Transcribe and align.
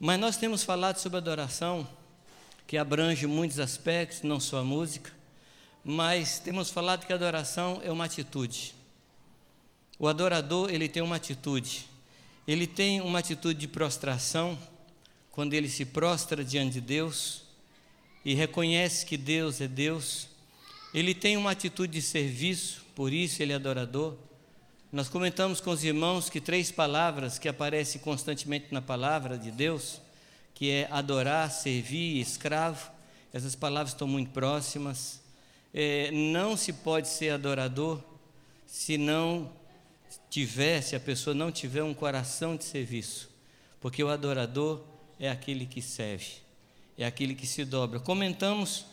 Mas 0.00 0.20
nós 0.20 0.36
temos 0.36 0.62
falado 0.62 0.98
sobre 0.98 1.18
adoração, 1.18 1.86
que 2.66 2.76
abrange 2.76 3.26
muitos 3.26 3.58
aspectos, 3.58 4.22
não 4.22 4.38
só 4.38 4.58
a 4.58 4.64
música, 4.64 5.10
mas 5.84 6.38
temos 6.38 6.70
falado 6.70 7.04
que 7.06 7.12
a 7.12 7.16
adoração 7.16 7.80
é 7.82 7.90
uma 7.90 8.04
atitude. 8.04 8.74
O 9.98 10.06
adorador, 10.06 10.70
ele 10.70 10.88
tem 10.88 11.02
uma 11.02 11.16
atitude. 11.16 11.86
Ele 12.46 12.66
tem 12.66 13.00
uma 13.00 13.18
atitude 13.18 13.58
de 13.58 13.66
prostração, 13.66 14.56
quando 15.32 15.54
ele 15.54 15.68
se 15.68 15.84
prostra 15.84 16.44
diante 16.44 16.74
de 16.74 16.80
Deus 16.80 17.42
e 18.24 18.34
reconhece 18.34 19.06
que 19.06 19.16
Deus 19.16 19.60
é 19.60 19.68
Deus. 19.68 20.28
Ele 20.92 21.14
tem 21.14 21.36
uma 21.36 21.50
atitude 21.50 21.92
de 21.92 22.02
serviço, 22.02 22.84
por 22.94 23.12
isso 23.12 23.42
ele 23.42 23.52
é 23.52 23.56
adorador. 23.56 24.16
Nós 24.90 25.06
comentamos 25.06 25.60
com 25.60 25.70
os 25.70 25.84
irmãos 25.84 26.30
que 26.30 26.40
três 26.40 26.72
palavras 26.72 27.38
que 27.38 27.46
aparecem 27.46 28.00
constantemente 28.00 28.68
na 28.72 28.80
palavra 28.80 29.36
de 29.36 29.50
Deus, 29.50 30.00
que 30.54 30.70
é 30.70 30.88
adorar, 30.90 31.50
servir, 31.50 32.18
escravo, 32.18 32.90
essas 33.30 33.54
palavras 33.54 33.92
estão 33.92 34.08
muito 34.08 34.30
próximas. 34.30 35.20
É, 35.74 36.10
não 36.10 36.56
se 36.56 36.72
pode 36.72 37.06
ser 37.06 37.28
adorador 37.28 38.02
se 38.66 38.96
não 38.96 39.52
tiver, 40.30 40.80
se 40.80 40.96
a 40.96 41.00
pessoa 41.00 41.34
não 41.34 41.52
tiver 41.52 41.82
um 41.82 41.92
coração 41.92 42.56
de 42.56 42.64
serviço, 42.64 43.28
porque 43.82 44.02
o 44.02 44.08
adorador 44.08 44.80
é 45.20 45.28
aquele 45.28 45.66
que 45.66 45.82
serve, 45.82 46.36
é 46.96 47.04
aquele 47.04 47.34
que 47.34 47.46
se 47.46 47.62
dobra. 47.62 48.00
Comentamos 48.00 48.86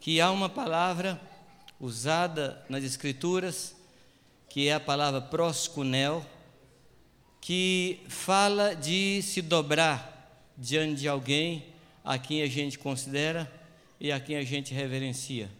que 0.00 0.22
há 0.22 0.30
uma 0.30 0.48
palavra 0.48 1.20
usada 1.78 2.64
nas 2.66 2.82
Escrituras, 2.82 3.73
que 4.54 4.68
é 4.68 4.74
a 4.74 4.78
palavra 4.78 5.20
proscunel, 5.20 6.24
que 7.40 7.98
fala 8.08 8.72
de 8.72 9.20
se 9.20 9.42
dobrar 9.42 10.46
diante 10.56 11.00
de 11.00 11.08
alguém 11.08 11.64
a 12.04 12.18
quem 12.18 12.40
a 12.40 12.46
gente 12.46 12.78
considera 12.78 13.52
e 13.98 14.12
a 14.12 14.20
quem 14.20 14.36
a 14.36 14.44
gente 14.44 14.72
reverencia. 14.72 15.50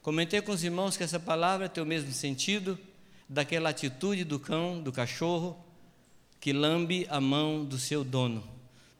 Comentei 0.00 0.40
com 0.40 0.52
os 0.52 0.64
irmãos 0.64 0.96
que 0.96 1.02
essa 1.02 1.20
palavra 1.20 1.68
tem 1.68 1.84
o 1.84 1.86
mesmo 1.86 2.12
sentido 2.12 2.78
daquela 3.28 3.68
atitude 3.68 4.24
do 4.24 4.38
cão, 4.38 4.80
do 4.80 4.90
cachorro, 4.90 5.54
que 6.40 6.54
lambe 6.54 7.06
a 7.10 7.20
mão 7.20 7.62
do 7.62 7.78
seu 7.78 8.02
dono, 8.02 8.42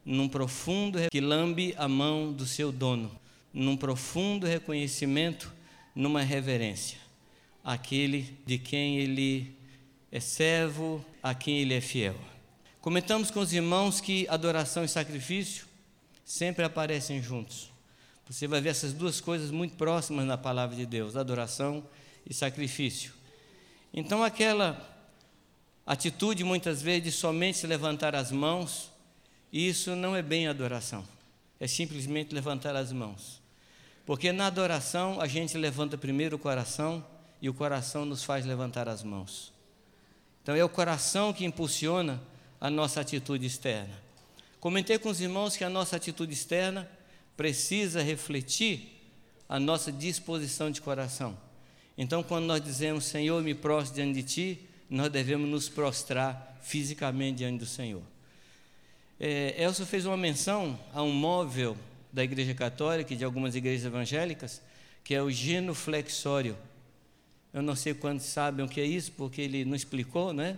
num 0.05 0.29
profundo 0.29 0.99
que 1.09 1.19
lambe 1.19 1.73
a 1.79 1.87
mão 1.87 2.31
do 2.31 2.45
seu 2.45 2.71
dono, 2.71 3.11
num 3.51 3.75
profundo 3.75 4.45
reconhecimento, 4.45 5.51
numa 5.95 6.21
reverência, 6.21 6.99
aquele 7.63 8.37
de 8.45 8.57
quem 8.57 8.97
ele 8.97 9.55
é 10.11 10.19
servo, 10.19 11.03
a 11.21 11.33
quem 11.33 11.59
ele 11.59 11.73
é 11.73 11.81
fiel. 11.81 12.15
Comentamos 12.81 13.29
com 13.29 13.39
os 13.39 13.53
irmãos 13.53 14.01
que 14.01 14.27
adoração 14.27 14.83
e 14.83 14.87
sacrifício 14.87 15.65
sempre 16.25 16.65
aparecem 16.65 17.21
juntos. 17.21 17.71
Você 18.27 18.47
vai 18.47 18.61
ver 18.61 18.69
essas 18.69 18.93
duas 18.93 19.19
coisas 19.19 19.51
muito 19.51 19.75
próximas 19.75 20.25
na 20.25 20.37
palavra 20.37 20.75
de 20.75 20.85
Deus: 20.85 21.15
adoração 21.15 21.85
e 22.27 22.33
sacrifício. 22.33 23.11
Então, 23.93 24.23
aquela 24.23 24.89
atitude, 25.85 26.43
muitas 26.43 26.81
vezes, 26.81 27.03
de 27.03 27.11
somente 27.11 27.67
levantar 27.67 28.15
as 28.15 28.31
mãos, 28.31 28.89
isso 29.51 29.95
não 29.95 30.15
é 30.15 30.21
bem 30.21 30.47
adoração, 30.47 31.05
é 31.59 31.67
simplesmente 31.67 32.33
levantar 32.33 32.75
as 32.75 32.91
mãos. 32.91 33.41
Porque 34.05 34.31
na 34.31 34.47
adoração 34.47 35.19
a 35.19 35.27
gente 35.27 35.57
levanta 35.57 35.97
primeiro 35.97 36.37
o 36.37 36.39
coração 36.39 37.05
e 37.41 37.49
o 37.49 37.53
coração 37.53 38.05
nos 38.05 38.23
faz 38.23 38.45
levantar 38.45 38.87
as 38.87 39.03
mãos. 39.03 39.51
Então 40.43 40.55
é 40.55 40.63
o 40.63 40.69
coração 40.69 41.33
que 41.33 41.45
impulsiona 41.45 42.21
a 42.59 42.69
nossa 42.69 43.01
atitude 43.01 43.45
externa. 43.45 43.93
Comentei 44.59 44.99
com 44.99 45.09
os 45.09 45.19
irmãos 45.19 45.57
que 45.57 45.63
a 45.63 45.69
nossa 45.69 45.95
atitude 45.95 46.33
externa 46.33 46.89
precisa 47.35 48.01
refletir 48.03 49.01
a 49.49 49.59
nossa 49.59 49.91
disposição 49.91 50.69
de 50.69 50.79
coração. 50.79 51.35
Então, 51.97 52.23
quando 52.23 52.45
nós 52.45 52.63
dizemos, 52.63 53.05
Senhor, 53.05 53.43
me 53.43 53.53
prostro 53.53 53.95
diante 53.95 54.21
de 54.21 54.23
Ti, 54.23 54.69
nós 54.89 55.09
devemos 55.09 55.49
nos 55.49 55.67
prostrar 55.67 56.59
fisicamente 56.61 57.37
diante 57.37 57.59
do 57.59 57.65
Senhor. 57.65 58.01
É, 59.19 59.61
Elcio 59.61 59.85
fez 59.85 60.05
uma 60.05 60.17
menção 60.17 60.79
a 60.93 61.01
um 61.01 61.11
móvel 61.11 61.75
da 62.11 62.23
Igreja 62.23 62.53
Católica 62.53 63.13
e 63.13 63.17
de 63.17 63.25
algumas 63.25 63.55
igrejas 63.55 63.85
evangélicas, 63.85 64.61
que 65.03 65.13
é 65.13 65.21
o 65.21 65.29
genuflexório. 65.29 66.57
Eu 67.53 67.61
não 67.61 67.75
sei 67.75 67.93
quantos 67.93 68.25
sabem 68.25 68.65
o 68.65 68.69
que 68.69 68.79
é 68.79 68.85
isso, 68.85 69.11
porque 69.11 69.41
ele 69.41 69.65
não 69.65 69.75
explicou, 69.75 70.31
né? 70.33 70.57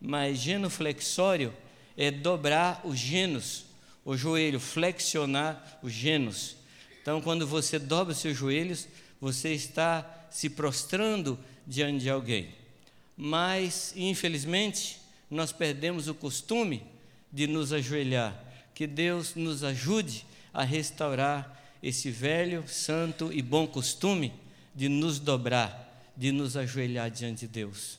Mas 0.00 0.38
genuflexório 0.38 1.52
é 1.96 2.10
dobrar 2.10 2.80
os 2.84 2.98
genos, 2.98 3.64
o 4.04 4.16
joelho, 4.16 4.60
flexionar 4.60 5.78
os 5.82 5.92
genos. 5.92 6.56
Então, 7.00 7.20
quando 7.20 7.46
você 7.46 7.78
dobra 7.78 8.12
os 8.12 8.20
seus 8.20 8.36
joelhos, 8.36 8.88
você 9.20 9.52
está 9.52 10.26
se 10.30 10.48
prostrando 10.48 11.38
diante 11.66 12.02
de 12.02 12.10
alguém. 12.10 12.50
Mas, 13.16 13.92
infelizmente, 13.96 15.00
nós 15.30 15.52
perdemos 15.52 16.08
o 16.08 16.14
costume 16.14 16.82
de 17.32 17.46
nos 17.46 17.72
ajoelhar. 17.72 18.36
Que 18.74 18.86
Deus 18.86 19.34
nos 19.34 19.64
ajude 19.64 20.24
a 20.52 20.62
restaurar 20.62 21.60
esse 21.82 22.10
velho, 22.10 22.64
santo 22.68 23.32
e 23.32 23.42
bom 23.42 23.66
costume 23.66 24.32
de 24.74 24.88
nos 24.88 25.18
dobrar, 25.18 25.91
de 26.16 26.32
nos 26.32 26.56
ajoelhar 26.56 27.10
diante 27.10 27.46
de 27.46 27.48
Deus. 27.48 27.98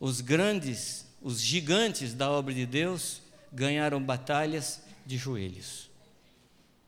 Os 0.00 0.20
grandes, 0.20 1.06
os 1.20 1.40
gigantes 1.40 2.14
da 2.14 2.30
obra 2.30 2.54
de 2.54 2.64
Deus 2.66 3.20
ganharam 3.52 4.02
batalhas 4.02 4.80
de 5.04 5.16
joelhos. 5.16 5.88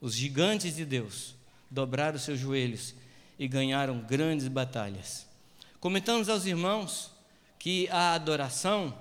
Os 0.00 0.14
gigantes 0.14 0.76
de 0.76 0.84
Deus 0.84 1.34
dobraram 1.70 2.18
seus 2.18 2.38
joelhos 2.38 2.94
e 3.38 3.48
ganharam 3.48 4.00
grandes 4.00 4.48
batalhas. 4.48 5.26
Comentamos 5.80 6.28
aos 6.28 6.47
irmãos 6.47 7.10
que 7.58 7.88
a 7.88 8.14
adoração 8.14 8.97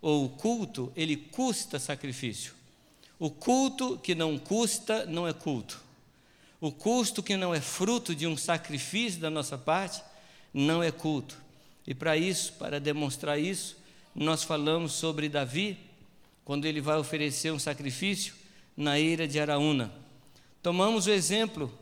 ou 0.00 0.24
o 0.24 0.28
culto, 0.28 0.92
ele 0.96 1.16
custa 1.16 1.78
sacrifício. 1.78 2.54
O 3.18 3.30
culto 3.30 3.98
que 3.98 4.14
não 4.14 4.38
custa 4.38 5.04
não 5.04 5.28
é 5.28 5.32
culto. 5.32 5.82
O 6.60 6.72
custo 6.72 7.22
que 7.22 7.36
não 7.36 7.54
é 7.54 7.60
fruto 7.60 8.14
de 8.14 8.26
um 8.26 8.36
sacrifício 8.36 9.20
da 9.20 9.30
nossa 9.30 9.58
parte 9.58 10.02
não 10.52 10.82
é 10.82 10.90
culto. 10.90 11.36
E 11.86 11.94
para 11.94 12.16
isso, 12.16 12.52
para 12.54 12.78
demonstrar 12.78 13.38
isso, 13.38 13.76
nós 14.14 14.42
falamos 14.42 14.92
sobre 14.92 15.28
Davi, 15.28 15.78
quando 16.44 16.64
ele 16.64 16.80
vai 16.80 16.96
oferecer 16.98 17.52
um 17.52 17.58
sacrifício 17.58 18.34
na 18.76 18.98
ira 18.98 19.26
de 19.26 19.38
Araúna. 19.38 19.92
Tomamos 20.62 21.06
o 21.06 21.10
exemplo 21.10 21.72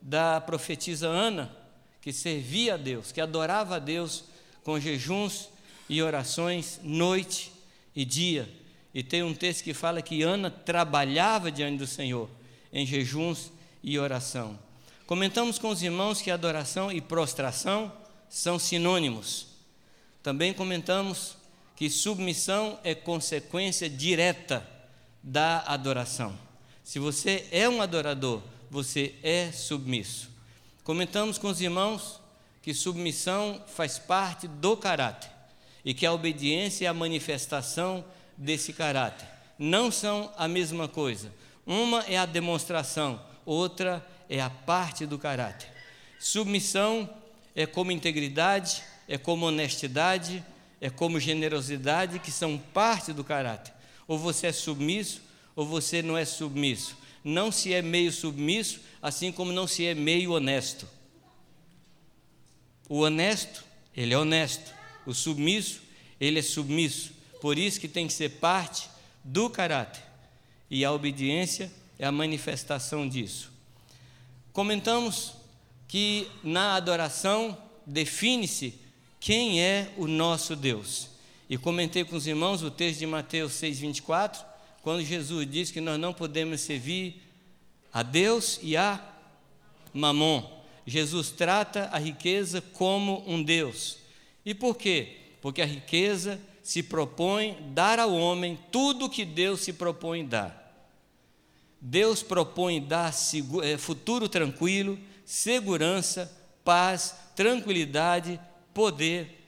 da 0.00 0.40
profetisa 0.40 1.08
Ana, 1.08 1.54
que 2.00 2.12
servia 2.12 2.74
a 2.74 2.76
Deus, 2.76 3.10
que 3.10 3.20
adorava 3.20 3.76
a 3.76 3.78
Deus 3.78 4.24
com 4.62 4.78
jejuns 4.78 5.48
e 5.88 6.02
orações 6.02 6.80
noite 6.82 7.50
e 7.94 8.04
dia. 8.04 8.48
E 8.94 9.02
tem 9.02 9.22
um 9.22 9.34
texto 9.34 9.64
que 9.64 9.74
fala 9.74 10.02
que 10.02 10.22
Ana 10.22 10.50
trabalhava 10.50 11.50
diante 11.50 11.78
do 11.78 11.86
Senhor 11.86 12.28
em 12.72 12.86
jejuns 12.86 13.50
e 13.82 13.98
oração. 13.98 14.58
Comentamos 15.06 15.58
com 15.58 15.70
os 15.70 15.82
irmãos 15.82 16.20
que 16.20 16.30
adoração 16.30 16.92
e 16.92 17.00
prostração 17.00 17.90
são 18.28 18.58
sinônimos. 18.58 19.46
Também 20.22 20.52
comentamos 20.52 21.36
que 21.76 21.88
submissão 21.88 22.78
é 22.82 22.94
consequência 22.94 23.88
direta 23.88 24.66
da 25.22 25.60
adoração. 25.66 26.36
Se 26.82 26.98
você 26.98 27.46
é 27.50 27.68
um 27.68 27.80
adorador, 27.80 28.42
você 28.70 29.14
é 29.22 29.52
submisso. 29.52 30.30
Comentamos 30.82 31.38
com 31.38 31.48
os 31.48 31.60
irmãos 31.60 32.20
que 32.62 32.74
submissão 32.74 33.62
faz 33.66 33.98
parte 33.98 34.48
do 34.48 34.76
caráter 34.76 35.30
e 35.84 35.94
que 35.94 36.04
a 36.04 36.12
obediência 36.12 36.86
é 36.86 36.88
a 36.88 36.94
manifestação 36.94 38.04
desse 38.36 38.72
caráter. 38.72 39.28
Não 39.58 39.90
são 39.90 40.32
a 40.36 40.48
mesma 40.48 40.88
coisa. 40.88 41.32
Uma 41.66 42.00
é 42.04 42.16
a 42.16 42.26
demonstração, 42.26 43.20
outra 43.44 44.06
é 44.28 44.40
a 44.40 44.50
parte 44.50 45.06
do 45.06 45.18
caráter. 45.18 45.68
Submissão 46.18 47.08
é 47.58 47.66
como 47.66 47.90
integridade, 47.90 48.84
é 49.08 49.18
como 49.18 49.46
honestidade, 49.46 50.44
é 50.80 50.88
como 50.88 51.18
generosidade, 51.18 52.20
que 52.20 52.30
são 52.30 52.56
parte 52.56 53.12
do 53.12 53.24
caráter. 53.24 53.74
Ou 54.06 54.16
você 54.16 54.46
é 54.46 54.52
submisso, 54.52 55.20
ou 55.56 55.66
você 55.66 56.00
não 56.00 56.16
é 56.16 56.24
submisso. 56.24 56.96
Não 57.24 57.50
se 57.50 57.74
é 57.74 57.82
meio 57.82 58.12
submisso, 58.12 58.78
assim 59.02 59.32
como 59.32 59.50
não 59.50 59.66
se 59.66 59.84
é 59.84 59.92
meio 59.92 60.34
honesto. 60.34 60.88
O 62.88 63.00
honesto, 63.00 63.64
ele 63.92 64.14
é 64.14 64.18
honesto. 64.18 64.72
O 65.04 65.12
submisso, 65.12 65.82
ele 66.20 66.38
é 66.38 66.42
submisso. 66.42 67.10
Por 67.40 67.58
isso 67.58 67.80
que 67.80 67.88
tem 67.88 68.06
que 68.06 68.12
ser 68.12 68.38
parte 68.38 68.88
do 69.24 69.50
caráter. 69.50 70.04
E 70.70 70.84
a 70.84 70.92
obediência 70.92 71.72
é 71.98 72.06
a 72.06 72.12
manifestação 72.12 73.08
disso. 73.08 73.50
Comentamos 74.52 75.37
que 75.88 76.28
na 76.44 76.76
adoração 76.76 77.56
define-se 77.86 78.74
quem 79.18 79.60
é 79.60 79.90
o 79.96 80.06
nosso 80.06 80.54
Deus. 80.54 81.08
E 81.48 81.56
comentei 81.56 82.04
com 82.04 82.14
os 82.14 82.26
irmãos 82.26 82.62
o 82.62 82.70
texto 82.70 82.98
de 83.00 83.06
Mateus 83.06 83.54
6,24, 83.54 84.44
quando 84.82 85.02
Jesus 85.02 85.50
diz 85.50 85.70
que 85.70 85.80
nós 85.80 85.98
não 85.98 86.12
podemos 86.12 86.60
servir 86.60 87.22
a 87.92 88.02
Deus 88.02 88.60
e 88.62 88.76
a 88.76 89.02
Mamon. 89.92 90.58
Jesus 90.86 91.30
trata 91.30 91.88
a 91.92 91.98
riqueza 91.98 92.60
como 92.60 93.24
um 93.26 93.42
Deus. 93.42 93.98
E 94.44 94.54
por 94.54 94.76
quê? 94.76 95.16
Porque 95.40 95.62
a 95.62 95.66
riqueza 95.66 96.40
se 96.62 96.82
propõe 96.82 97.56
dar 97.72 97.98
ao 97.98 98.14
homem 98.14 98.58
tudo 98.70 99.06
o 99.06 99.10
que 99.10 99.24
Deus 99.24 99.60
se 99.60 99.72
propõe 99.72 100.24
dar. 100.24 100.66
Deus 101.80 102.22
propõe 102.22 102.80
dar 102.80 103.14
eh, 103.62 103.78
futuro 103.78 104.28
tranquilo, 104.28 104.98
segurança, 105.28 106.32
paz, 106.64 107.14
tranquilidade, 107.36 108.40
poder. 108.72 109.46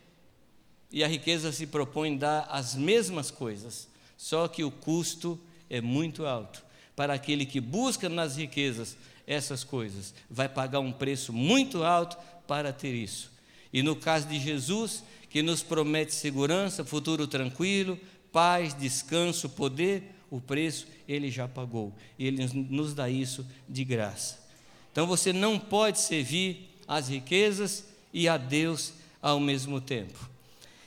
E 0.93 1.03
a 1.03 1.09
riqueza 1.09 1.50
se 1.53 1.67
propõe 1.67 2.19
dar 2.19 2.47
as 2.50 2.75
mesmas 2.75 3.31
coisas, 3.31 3.88
só 4.15 4.47
que 4.47 4.62
o 4.62 4.71
custo 4.71 5.41
é 5.71 5.81
muito 5.81 6.27
alto. 6.27 6.62
Para 6.94 7.15
aquele 7.15 7.47
que 7.47 7.62
busca 7.62 8.11
nas 8.11 8.37
riquezas 8.37 8.94
essas 9.27 9.65
coisas, 9.65 10.12
vai 10.29 10.50
pagar 10.50 10.81
um 10.81 10.93
preço 10.93 11.32
muito 11.32 11.83
alto 11.83 12.19
para 12.47 12.75
ter 12.75 12.93
isso. 12.93 13.33
E 13.73 13.83
no 13.83 13.97
caso 13.97 14.29
de 14.29 14.38
Jesus, 14.38 15.03
que 15.31 15.41
nos 15.41 15.62
promete 15.62 16.15
segurança, 16.15 16.85
futuro 16.85 17.26
tranquilo, 17.26 17.99
paz, 18.31 18.75
descanso, 18.75 19.49
poder, 19.49 20.15
o 20.29 20.43
preço 20.43 20.87
ele 21.09 21.31
já 21.31 21.49
pagou. 21.49 21.94
Ele 22.19 22.47
nos 22.69 22.93
dá 22.93 23.09
isso 23.09 23.47
de 23.67 23.83
graça. 23.83 24.50
Então 24.93 25.07
você 25.07 25.33
não 25.33 25.59
pode 25.59 26.01
servir 26.01 26.69
às 26.87 27.09
riquezas 27.09 27.85
e 28.13 28.29
a 28.29 28.37
Deus 28.37 28.93
ao 29.23 29.39
mesmo 29.39 29.81
tempo. 29.81 30.29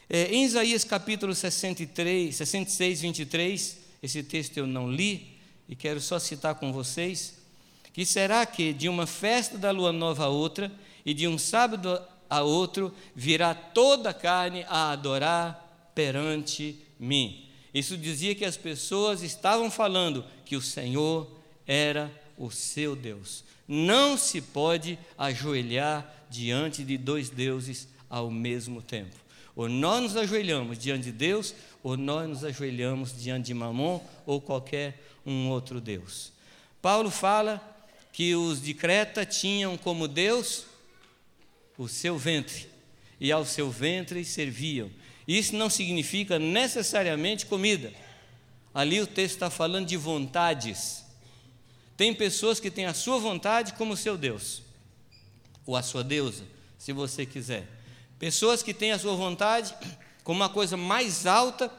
É, 0.09 0.25
em 0.33 0.43
Isaías 0.43 0.83
capítulo 0.83 1.33
63, 1.33 2.35
66, 2.35 3.01
23, 3.01 3.77
esse 4.01 4.21
texto 4.23 4.57
eu 4.57 4.67
não 4.67 4.91
li 4.91 5.33
e 5.67 5.75
quero 5.75 6.01
só 6.01 6.19
citar 6.19 6.55
com 6.55 6.73
vocês, 6.73 7.35
que 7.93 8.05
será 8.05 8.45
que 8.45 8.73
de 8.73 8.89
uma 8.89 9.07
festa 9.07 9.57
da 9.57 9.71
lua 9.71 9.93
nova 9.93 10.25
a 10.25 10.29
outra 10.29 10.71
e 11.05 11.13
de 11.13 11.27
um 11.27 11.37
sábado 11.37 11.99
a 12.29 12.41
outro 12.41 12.93
virá 13.15 13.53
toda 13.53 14.09
a 14.09 14.13
carne 14.13 14.65
a 14.67 14.91
adorar 14.91 15.91
perante 15.95 16.75
mim. 16.99 17.45
Isso 17.73 17.97
dizia 17.97 18.35
que 18.35 18.45
as 18.45 18.57
pessoas 18.57 19.23
estavam 19.23 19.71
falando 19.71 20.25
que 20.45 20.55
o 20.55 20.61
Senhor 20.61 21.29
era 21.65 22.11
o 22.37 22.51
seu 22.51 22.95
Deus. 22.95 23.43
Não 23.67 24.17
se 24.17 24.41
pode 24.41 24.99
ajoelhar 25.17 26.25
diante 26.29 26.83
de 26.83 26.97
dois 26.97 27.29
deuses 27.29 27.87
ao 28.09 28.29
mesmo 28.29 28.81
tempo. 28.81 29.15
Ou 29.55 29.69
nós 29.69 30.01
nos 30.01 30.17
ajoelhamos 30.17 30.77
diante 30.77 31.05
de 31.05 31.11
Deus, 31.11 31.53
ou 31.83 31.95
nós 31.95 32.27
nos 32.27 32.43
ajoelhamos 32.43 33.15
diante 33.21 33.47
de 33.47 33.53
Mamon 33.53 34.01
ou 34.25 34.41
qualquer 34.41 34.99
um 35.25 35.49
outro 35.49 35.79
Deus. 35.79 36.31
Paulo 36.81 37.09
fala 37.09 37.61
que 38.11 38.35
os 38.35 38.61
de 38.61 38.73
Creta 38.73 39.25
tinham 39.25 39.77
como 39.77 40.07
Deus 40.07 40.65
o 41.77 41.87
seu 41.87 42.17
ventre, 42.17 42.67
e 43.19 43.31
ao 43.31 43.45
seu 43.45 43.69
ventre 43.71 44.23
serviam. 44.25 44.91
Isso 45.27 45.55
não 45.55 45.69
significa 45.69 46.37
necessariamente 46.37 47.45
comida. 47.45 47.93
Ali 48.73 48.99
o 48.99 49.07
texto 49.07 49.35
está 49.35 49.49
falando 49.49 49.87
de 49.87 49.97
vontades. 49.97 51.02
Tem 51.95 52.13
pessoas 52.13 52.59
que 52.59 52.71
têm 52.71 52.85
a 52.85 52.93
sua 52.93 53.19
vontade 53.19 53.73
como 53.73 53.95
seu 53.95 54.17
Deus, 54.17 54.63
ou 55.65 55.75
a 55.75 55.83
sua 55.83 56.03
deusa, 56.03 56.43
se 56.77 56.91
você 56.91 57.25
quiser. 57.25 57.67
Pessoas 58.17 58.63
que 58.63 58.73
têm 58.73 58.91
a 58.91 58.99
sua 58.99 59.15
vontade 59.15 59.75
como 60.23 60.39
uma 60.39 60.49
coisa 60.49 60.77
mais 60.77 61.25
alta 61.25 61.71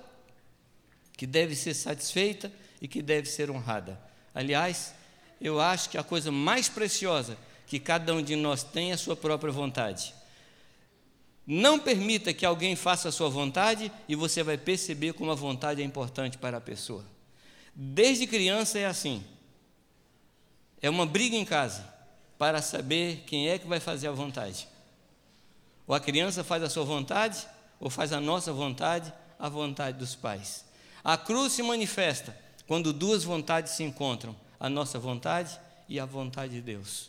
que 1.17 1.27
deve 1.27 1.55
ser 1.55 1.75
satisfeita 1.75 2.53
e 2.81 2.87
que 2.87 3.01
deve 3.01 3.29
ser 3.29 3.51
honrada. 3.51 4.01
Aliás, 4.35 4.95
eu 5.41 5.61
acho 5.61 5.89
que 5.91 5.99
a 5.99 6.03
coisa 6.03 6.31
mais 6.31 6.69
preciosa 6.69 7.37
que 7.67 7.79
cada 7.79 8.15
um 8.15 8.23
de 8.23 8.37
nós 8.37 8.63
tem 8.63 8.93
a 8.93 8.97
sua 8.97 9.17
própria 9.17 9.53
vontade. 9.53 10.15
Não 11.47 11.79
permita 11.79 12.33
que 12.33 12.47
alguém 12.47 12.75
faça 12.75 13.09
a 13.09 13.13
sua 13.13 13.29
vontade 13.29 13.93
e 14.09 14.15
você 14.15 14.43
vai 14.43 14.57
perceber 14.57 15.13
como 15.13 15.31
a 15.31 15.35
vontade 15.35 15.83
é 15.83 15.85
importante 15.85 16.39
para 16.39 16.57
a 16.57 16.61
pessoa. 16.61 17.05
Desde 17.75 18.27
criança 18.27 18.79
é 18.79 18.87
assim. 18.87 19.23
É 20.85 20.91
uma 20.91 21.07
briga 21.07 21.35
em 21.35 21.47
casa 21.47 21.83
para 22.37 22.61
saber 22.61 23.25
quem 23.27 23.49
é 23.49 23.59
que 23.59 23.67
vai 23.67 23.81
fazer 23.81 24.09
a 24.09 24.13
vontade. 24.13 24.69
Ou 25.87 25.95
a 25.95 25.99
criança 25.99 26.45
faz 26.45 26.63
a 26.63 26.69
sua 26.69 26.85
vontade, 26.85 27.47
ou 27.81 27.89
faz 27.89 28.13
a 28.13 28.21
nossa 28.21 28.53
vontade, 28.53 29.11
a 29.39 29.49
vontade 29.49 29.97
dos 29.97 30.15
pais. 30.15 30.63
A 31.03 31.17
cruz 31.17 31.55
se 31.55 31.63
manifesta 31.63 32.39
quando 32.67 32.93
duas 32.93 33.25
vontades 33.25 33.73
se 33.73 33.83
encontram, 33.83 34.37
a 34.61 34.69
nossa 34.69 34.99
vontade 34.99 35.59
e 35.89 35.99
a 35.99 36.05
vontade 36.05 36.53
de 36.53 36.61
Deus. 36.61 37.09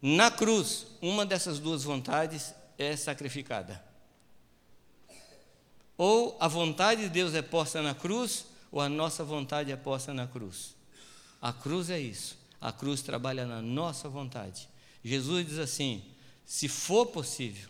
Na 0.00 0.30
cruz, 0.30 0.86
uma 1.02 1.26
dessas 1.26 1.58
duas 1.58 1.82
vontades 1.82 2.54
é 2.78 2.94
sacrificada. 2.94 3.82
Ou 5.96 6.36
a 6.38 6.46
vontade 6.46 7.02
de 7.02 7.08
Deus 7.08 7.34
é 7.34 7.42
posta 7.42 7.82
na 7.82 7.92
cruz, 7.92 8.44
ou 8.70 8.80
a 8.80 8.88
nossa 8.88 9.24
vontade 9.24 9.72
é 9.72 9.76
posta 9.76 10.14
na 10.14 10.28
cruz. 10.28 10.76
A 11.42 11.52
cruz 11.52 11.90
é 11.90 11.98
isso. 11.98 12.37
A 12.60 12.72
cruz 12.72 13.02
trabalha 13.02 13.46
na 13.46 13.62
nossa 13.62 14.08
vontade. 14.08 14.68
Jesus 15.04 15.46
diz 15.46 15.58
assim: 15.58 16.02
se 16.44 16.68
for 16.68 17.06
possível, 17.06 17.68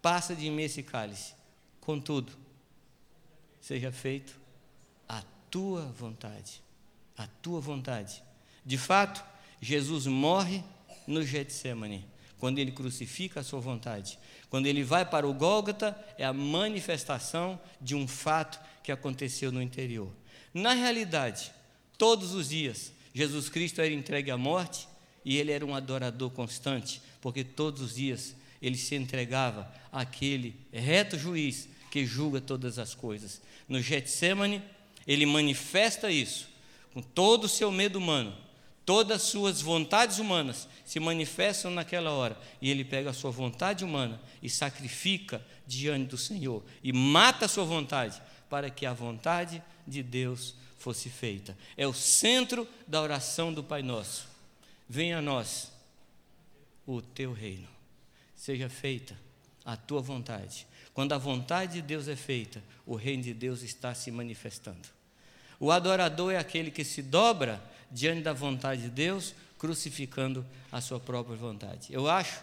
passa 0.00 0.34
de 0.34 0.50
mim 0.50 0.62
esse 0.62 0.82
cálice. 0.82 1.34
Contudo, 1.80 2.32
seja 3.60 3.92
feito 3.92 4.38
a 5.08 5.22
tua 5.50 5.82
vontade. 5.98 6.62
A 7.16 7.26
tua 7.26 7.60
vontade. 7.60 8.22
De 8.64 8.78
fato, 8.78 9.24
Jesus 9.60 10.06
morre 10.06 10.64
no 11.06 11.22
Getsemane, 11.22 12.06
quando 12.38 12.58
ele 12.58 12.72
crucifica 12.72 13.40
a 13.40 13.44
sua 13.44 13.60
vontade. 13.60 14.18
Quando 14.50 14.66
ele 14.66 14.82
vai 14.82 15.04
para 15.04 15.28
o 15.28 15.34
Gólgota, 15.34 15.96
é 16.18 16.24
a 16.24 16.32
manifestação 16.32 17.60
de 17.80 17.94
um 17.94 18.08
fato 18.08 18.58
que 18.82 18.90
aconteceu 18.90 19.52
no 19.52 19.62
interior. 19.62 20.10
Na 20.52 20.72
realidade, 20.72 21.52
todos 21.98 22.34
os 22.34 22.48
dias, 22.48 22.92
Jesus 23.14 23.48
Cristo 23.48 23.80
era 23.80 23.94
entregue 23.94 24.32
à 24.32 24.36
morte 24.36 24.88
e 25.24 25.38
ele 25.38 25.52
era 25.52 25.64
um 25.64 25.74
adorador 25.74 26.30
constante, 26.30 27.00
porque 27.20 27.44
todos 27.44 27.80
os 27.80 27.94
dias 27.94 28.34
ele 28.60 28.76
se 28.76 28.96
entregava 28.96 29.72
àquele 29.92 30.56
reto 30.72 31.16
juiz 31.16 31.68
que 31.90 32.04
julga 32.04 32.40
todas 32.40 32.78
as 32.78 32.94
coisas. 32.94 33.40
No 33.68 33.80
Getsemane, 33.80 34.60
ele 35.06 35.24
manifesta 35.24 36.10
isso, 36.10 36.48
com 36.92 37.00
todo 37.00 37.44
o 37.44 37.48
seu 37.48 37.70
medo 37.70 37.98
humano, 37.98 38.36
todas 38.84 39.22
as 39.22 39.28
suas 39.28 39.60
vontades 39.60 40.18
humanas 40.18 40.68
se 40.84 40.98
manifestam 40.98 41.70
naquela 41.70 42.10
hora, 42.10 42.36
e 42.60 42.70
ele 42.70 42.84
pega 42.84 43.10
a 43.10 43.14
sua 43.14 43.30
vontade 43.30 43.84
humana 43.84 44.20
e 44.42 44.50
sacrifica 44.50 45.44
diante 45.66 46.08
do 46.08 46.18
Senhor 46.18 46.62
e 46.82 46.92
mata 46.92 47.44
a 47.44 47.48
sua 47.48 47.64
vontade 47.64 48.20
para 48.50 48.68
que 48.70 48.84
a 48.84 48.92
vontade 48.92 49.62
de 49.86 50.02
Deus 50.02 50.54
fosse 50.84 51.08
feita. 51.08 51.56
É 51.78 51.86
o 51.86 51.94
centro 51.94 52.68
da 52.86 53.00
oração 53.00 53.54
do 53.54 53.64
Pai 53.64 53.82
Nosso. 53.82 54.28
Venha 54.86 55.16
a 55.16 55.22
nós 55.22 55.72
o 56.86 57.00
teu 57.00 57.32
reino. 57.32 57.66
Seja 58.36 58.68
feita 58.68 59.18
a 59.64 59.78
tua 59.78 60.02
vontade. 60.02 60.66
Quando 60.92 61.14
a 61.14 61.18
vontade 61.18 61.74
de 61.74 61.82
Deus 61.82 62.06
é 62.06 62.14
feita, 62.14 62.62
o 62.84 62.96
reino 62.96 63.22
de 63.22 63.32
Deus 63.32 63.62
está 63.62 63.94
se 63.94 64.10
manifestando. 64.10 64.86
O 65.58 65.72
adorador 65.72 66.34
é 66.34 66.36
aquele 66.36 66.70
que 66.70 66.84
se 66.84 67.00
dobra 67.00 67.64
diante 67.90 68.20
da 68.20 68.34
vontade 68.34 68.82
de 68.82 68.90
Deus, 68.90 69.34
crucificando 69.58 70.44
a 70.70 70.82
sua 70.82 71.00
própria 71.00 71.34
vontade. 71.34 71.94
Eu 71.94 72.10
acho 72.10 72.42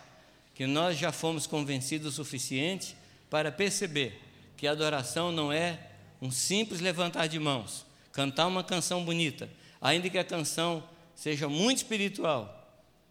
que 0.55 0.65
nós 0.65 0.97
já 0.97 1.11
fomos 1.11 1.45
convencidos 1.45 2.13
o 2.13 2.23
suficiente 2.23 2.95
para 3.29 3.51
perceber 3.51 4.19
que 4.57 4.65
a 4.65 4.71
adoração 4.71 5.31
não 5.31 5.53
é 5.53 5.91
um 6.19 6.31
simples 6.31 6.81
levantar 6.81 7.27
de 7.27 7.37
mãos, 7.37 7.85
cantar 8.11 8.47
uma 8.47 8.63
canção 8.63 9.03
bonita, 9.03 9.49
ainda 9.81 10.09
que 10.09 10.17
a 10.17 10.23
canção 10.23 10.83
seja 11.15 11.47
muito 11.47 11.77
espiritual, 11.77 12.57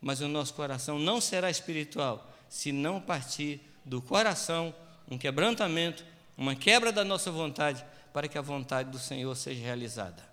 mas 0.01 0.21
o 0.21 0.29
nosso 0.29 0.55
coração 0.55 0.99
não 0.99 1.21
será 1.21 1.51
espiritual 1.51 2.31
se 2.49 2.73
não 2.73 3.01
partir 3.01 3.61
do 3.85 4.03
coração 4.03 4.75
um 5.11 5.19
quebrantamento, 5.19 6.05
uma 6.37 6.55
quebra 6.55 6.93
da 6.93 7.05
nossa 7.05 7.31
vontade, 7.31 7.85
para 8.13 8.29
que 8.29 8.39
a 8.39 8.43
vontade 8.43 8.91
do 8.91 8.99
Senhor 8.99 9.35
seja 9.37 9.63
realizada. 9.63 10.31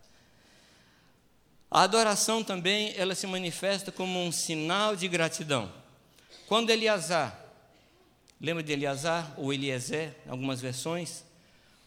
A 1.69 1.81
adoração 1.81 2.43
também, 2.43 2.93
ela 2.95 3.13
se 3.13 3.27
manifesta 3.27 3.91
como 3.91 4.24
um 4.24 4.31
sinal 4.31 4.95
de 4.95 5.07
gratidão. 5.07 5.71
Quando 6.47 6.69
Eliasar, 6.69 7.38
lembra 8.39 8.63
de 8.63 8.71
Eliasar 8.71 9.33
ou 9.38 9.53
Eliezer, 9.53 10.15
algumas 10.27 10.62
versões, 10.62 11.24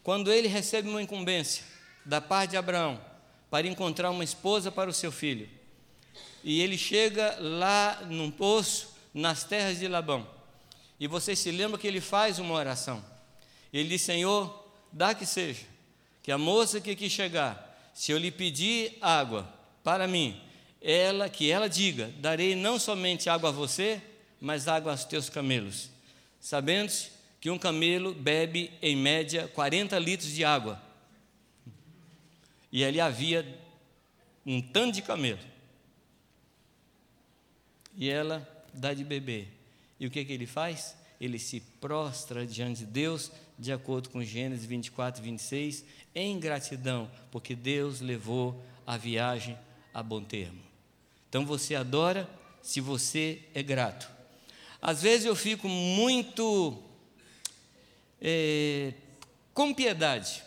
quando 0.03 0.33
ele 0.33 0.49
recebe 0.49 0.89
uma 0.89 1.03
incumbência 1.03 1.65
da 2.05 2.21
parte 2.21 2.51
de 2.51 2.57
Abraão 2.57 3.01
para 3.51 3.67
encontrar 3.67 4.11
uma 4.11 4.25
esposa 4.25 4.71
para 4.71 4.89
o 4.89 4.93
seu 4.95 5.11
filho, 5.11 5.49
e 6.43 6.61
ele 6.61 6.79
chega 6.79 7.37
lá 7.39 8.03
num 8.09 8.31
poço 8.31 8.95
nas 9.13 9.45
terras 9.45 9.79
de 9.79 9.89
Labão. 9.89 10.27
E 10.99 11.07
você 11.07 11.35
se 11.35 11.51
lembra 11.51 11.79
que 11.79 11.87
ele 11.87 12.01
faz 12.01 12.39
uma 12.39 12.55
oração. 12.55 13.05
Ele 13.73 13.89
diz: 13.89 14.03
Senhor, 14.03 14.67
dá 14.93 15.15
que 15.15 15.27
seja, 15.27 15.65
que 16.23 16.31
a 16.31 16.39
moça 16.39 16.81
que 16.81 16.91
aqui 16.91 17.11
chegar 17.11 17.71
se 17.95 18.13
eu 18.13 18.19
lhe 18.19 18.31
pedir 18.31 18.97
água 19.01 19.47
para 19.83 20.07
mim, 20.07 20.41
ela 20.81 21.29
que 21.29 21.51
ela 21.51 21.69
diga: 21.69 22.11
darei 22.19 22.55
não 22.55 22.79
somente 22.79 23.29
água 23.29 23.51
a 23.51 23.53
você, 23.53 24.01
mas 24.41 24.69
água 24.69 24.93
aos 24.93 25.05
teus 25.05 25.29
camelos. 25.29 25.91
Sabendo 26.41 26.93
que 27.41 27.51
um 27.51 27.59
camelo 27.59 28.15
bebe 28.15 28.71
em 28.81 28.97
média 28.97 29.49
40 29.49 29.99
litros 29.99 30.33
de 30.33 30.45
água. 30.45 30.81
E 32.73 32.85
ali 32.85 33.01
havia 33.01 33.47
um 34.47 34.61
tanto 34.61 34.95
de 34.95 35.03
camelo. 35.03 35.41
E 37.97 38.09
ela 38.09 38.47
dá 38.73 38.95
de 38.95 39.05
beber. 39.05 39.49
E 39.99 40.07
o 40.07 40.11
que, 40.11 40.25
que 40.25 40.33
ele 40.33 40.47
faz? 40.47 40.97
Ele 41.21 41.39
se 41.39 41.61
prostra 41.81 42.47
diante 42.47 42.81
de 42.81 42.87
Deus, 42.87 43.31
de 43.59 43.73
acordo 43.73 44.09
com 44.09 44.23
Gênesis 44.23 44.65
24 44.65 45.21
e 45.21 45.25
26, 45.25 45.85
em 46.15 46.39
gratidão, 46.41 47.11
porque 47.31 47.55
Deus 47.55 48.01
levou 48.01 48.63
a 48.87 48.97
viagem 48.97 49.59
a 49.93 50.03
bom 50.03 50.23
termo. 50.23 50.61
Então 51.29 51.45
você 51.45 51.75
adora 51.75 52.29
se 52.63 52.81
você 52.81 53.43
é 53.55 53.63
grato. 53.63 54.11
Às 54.81 55.03
vezes 55.03 55.27
eu 55.27 55.37
fico 55.37 55.69
muito 55.69 56.83
é, 58.21 58.95
com 59.53 59.75
piedade 59.75 60.43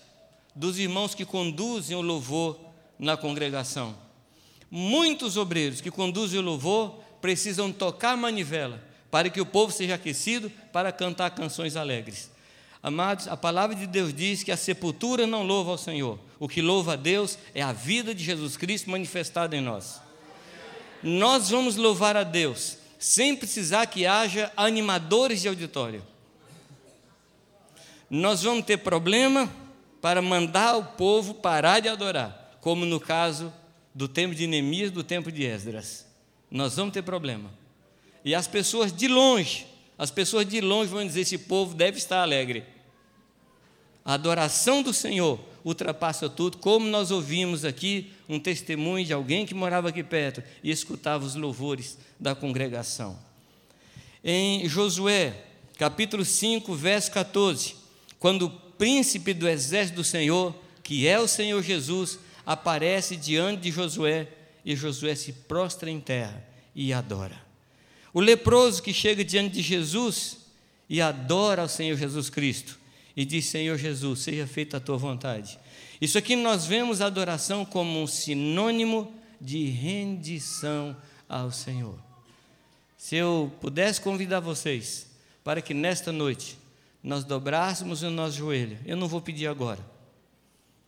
dos 0.55 0.79
irmãos 0.79 1.15
que 1.15 1.25
conduzem 1.25 1.95
o 1.95 2.01
louvor 2.01 2.60
na 3.00 3.17
congregação. 3.17 3.95
Muitos 4.69 5.38
obreiros 5.38 5.81
que 5.81 5.91
conduzem 5.91 6.39
o 6.39 6.43
louvor 6.43 7.00
precisam 7.22 7.72
tocar 7.72 8.17
manivela 8.17 8.83
para 9.10 9.29
que 9.29 9.39
o 9.39 9.45
povo 9.45 9.72
seja 9.72 9.95
aquecido 9.95 10.51
para 10.72 10.91
cantar 10.91 11.29
canções 11.31 11.75
alegres. 11.75 12.31
Amados, 12.81 13.27
a 13.27 13.38
palavra 13.38 13.75
de 13.75 13.88
Deus 13.88 14.13
diz 14.13 14.43
que 14.43 14.51
a 14.51 14.57
sepultura 14.57 15.25
não 15.25 15.43
louva 15.43 15.72
ao 15.72 15.77
Senhor. 15.77 16.19
O 16.39 16.50
que 16.50 16.62
louva 16.62 16.93
a 16.93 16.95
Deus 16.98 17.38
é 17.55 17.62
a 17.62 17.72
vida 17.72 18.13
de 18.13 18.24
Jesus 18.24 18.57
Cristo 18.57 18.89
manifestada 18.89 19.55
em 19.55 19.62
nós. 19.62 20.01
Nós 21.01 21.50
vamos 21.50 21.75
louvar 21.75 22.17
a 22.17 22.24
Deus 22.24 22.77
sem 23.00 23.36
precisar 23.36 23.86
que 23.86 24.05
haja 24.05 24.51
animadores 24.57 25.41
de 25.41 25.48
auditório. 25.48 26.03
Nós 28.10 28.43
vamos 28.43 28.65
ter 28.65 28.77
problema 28.77 29.50
para 30.03 30.22
mandar 30.22 30.75
o 30.75 30.83
povo 30.83 31.33
parar 31.33 31.79
de 31.79 31.88
adorar, 31.88 32.57
como 32.60 32.86
no 32.86 33.00
caso 33.00 33.53
do 33.95 34.05
tempo 34.05 34.36
de 34.36 34.45
Neemias, 34.45 34.91
do 34.91 35.01
tempo 35.01 35.31
de 35.31 35.45
Esdras. 35.45 36.05
Nós 36.51 36.75
vamos 36.75 36.93
ter 36.93 37.03
problema. 37.03 37.50
E 38.25 38.36
as 38.36 38.45
pessoas 38.45 38.91
de 38.91 39.07
longe, 39.07 39.65
as 39.98 40.12
pessoas 40.12 40.45
de 40.45 40.60
longe 40.60 40.91
vão 40.91 41.07
dizer: 41.07 41.22
esse 41.22 41.38
povo 41.38 41.74
deve 41.74 42.00
estar 42.00 42.22
alegre. 42.22 42.65
A 44.03 44.15
adoração 44.15 44.83
do 44.83 44.93
Senhor 44.93 45.39
ultrapassa 45.63 46.29
tudo, 46.29 46.57
como 46.57 46.86
nós 46.86 47.10
ouvimos 47.10 47.63
aqui 47.63 48.12
um 48.27 48.41
testemunho 48.41 49.05
de 49.05 49.13
alguém 49.13 49.45
que 49.45 49.53
morava 49.53 49.88
aqui 49.88 50.03
perto 50.03 50.43
e 50.62 50.69
escutava 50.69 51.24
os 51.24 51.36
louvores 51.36 51.98
da 52.19 52.36
congregação. 52.36 53.17
Em 54.22 54.67
Josué, 54.67 55.45
capítulo 55.77 56.25
5, 56.25 56.75
verso 56.75 57.10
14, 57.10 57.75
quando 58.19 58.62
príncipe 58.77 59.34
do 59.34 59.48
exército 59.48 59.98
do 59.98 60.03
Senhor, 60.03 60.56
que 60.82 61.08
é 61.08 61.20
o 61.20 61.27
Senhor 61.27 61.62
Jesus, 61.63 62.20
aparece 62.46 63.15
diante 63.15 63.62
de 63.62 63.72
Josué 63.72 64.27
e 64.65 64.75
Josué 64.75 65.15
se 65.15 65.34
prostra 65.34 65.89
em 65.89 66.00
terra 66.00 66.44
e 66.75 66.94
adora. 66.94 67.42
O 68.13 68.20
leproso 68.20 68.82
que 68.82 68.94
chega 68.94 69.24
diante 69.24 69.56
de 69.56 69.62
Jesus 69.62 70.38
e 70.89 71.01
adora 71.01 71.63
ao 71.63 71.70
Senhor 71.70 71.98
Jesus 71.98 72.30
Cristo 72.30 72.80
e 73.15 73.25
diz: 73.25 73.46
Senhor 73.46 73.77
Jesus, 73.77 74.20
seja 74.20 74.46
feita 74.46 74.77
a 74.77 74.80
tua 74.80 74.98
vontade. 74.98 75.58
Isso 76.00 76.18
aqui 76.18 76.36
nós 76.36 76.65
vemos 76.65 77.01
a 77.01 77.06
adoração 77.08 77.65
como 77.65 78.01
um 78.01 78.08
sinônimo 78.08 79.13
de 79.39 79.65
rendição 79.70 80.96
ao 81.27 81.51
Senhor. 81.51 81.98
Se 82.98 83.15
eu 83.15 83.51
pudesse 83.60 84.00
convidar 84.00 84.39
vocês 84.39 85.08
para 85.44 85.62
que 85.62 85.74
nesta 85.74 86.12
noite 86.12 86.58
nós 87.03 87.24
dobrássemos 87.24 88.01
o 88.01 88.10
nosso 88.10 88.38
joelho, 88.38 88.79
eu 88.86 88.95
não 88.95 89.07
vou 89.07 89.22
pedir 89.22 89.48
agora, 89.48 89.79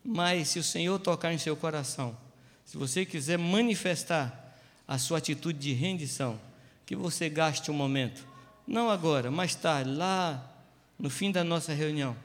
mas 0.04 0.50
se 0.50 0.60
o 0.60 0.64
Senhor 0.64 0.98
tocar 1.00 1.34
em 1.34 1.38
seu 1.38 1.56
coração, 1.56 2.18
se 2.64 2.78
você 2.78 3.06
quiser 3.06 3.38
manifestar 3.38 4.58
a 4.88 4.98
sua 4.98 5.18
atitude 5.18 5.60
de 5.60 5.74
rendição, 5.74 6.40
que 6.86 6.96
você 6.96 7.28
gaste 7.30 7.70
um 7.70 7.74
momento, 7.74 8.26
não 8.66 8.90
agora, 8.90 9.30
mais 9.30 9.54
tarde, 9.56 9.92
lá 9.92 10.52
no 10.98 11.10
fim 11.10 11.32
da 11.32 11.44
nossa 11.44 11.74
reunião, 11.74 12.16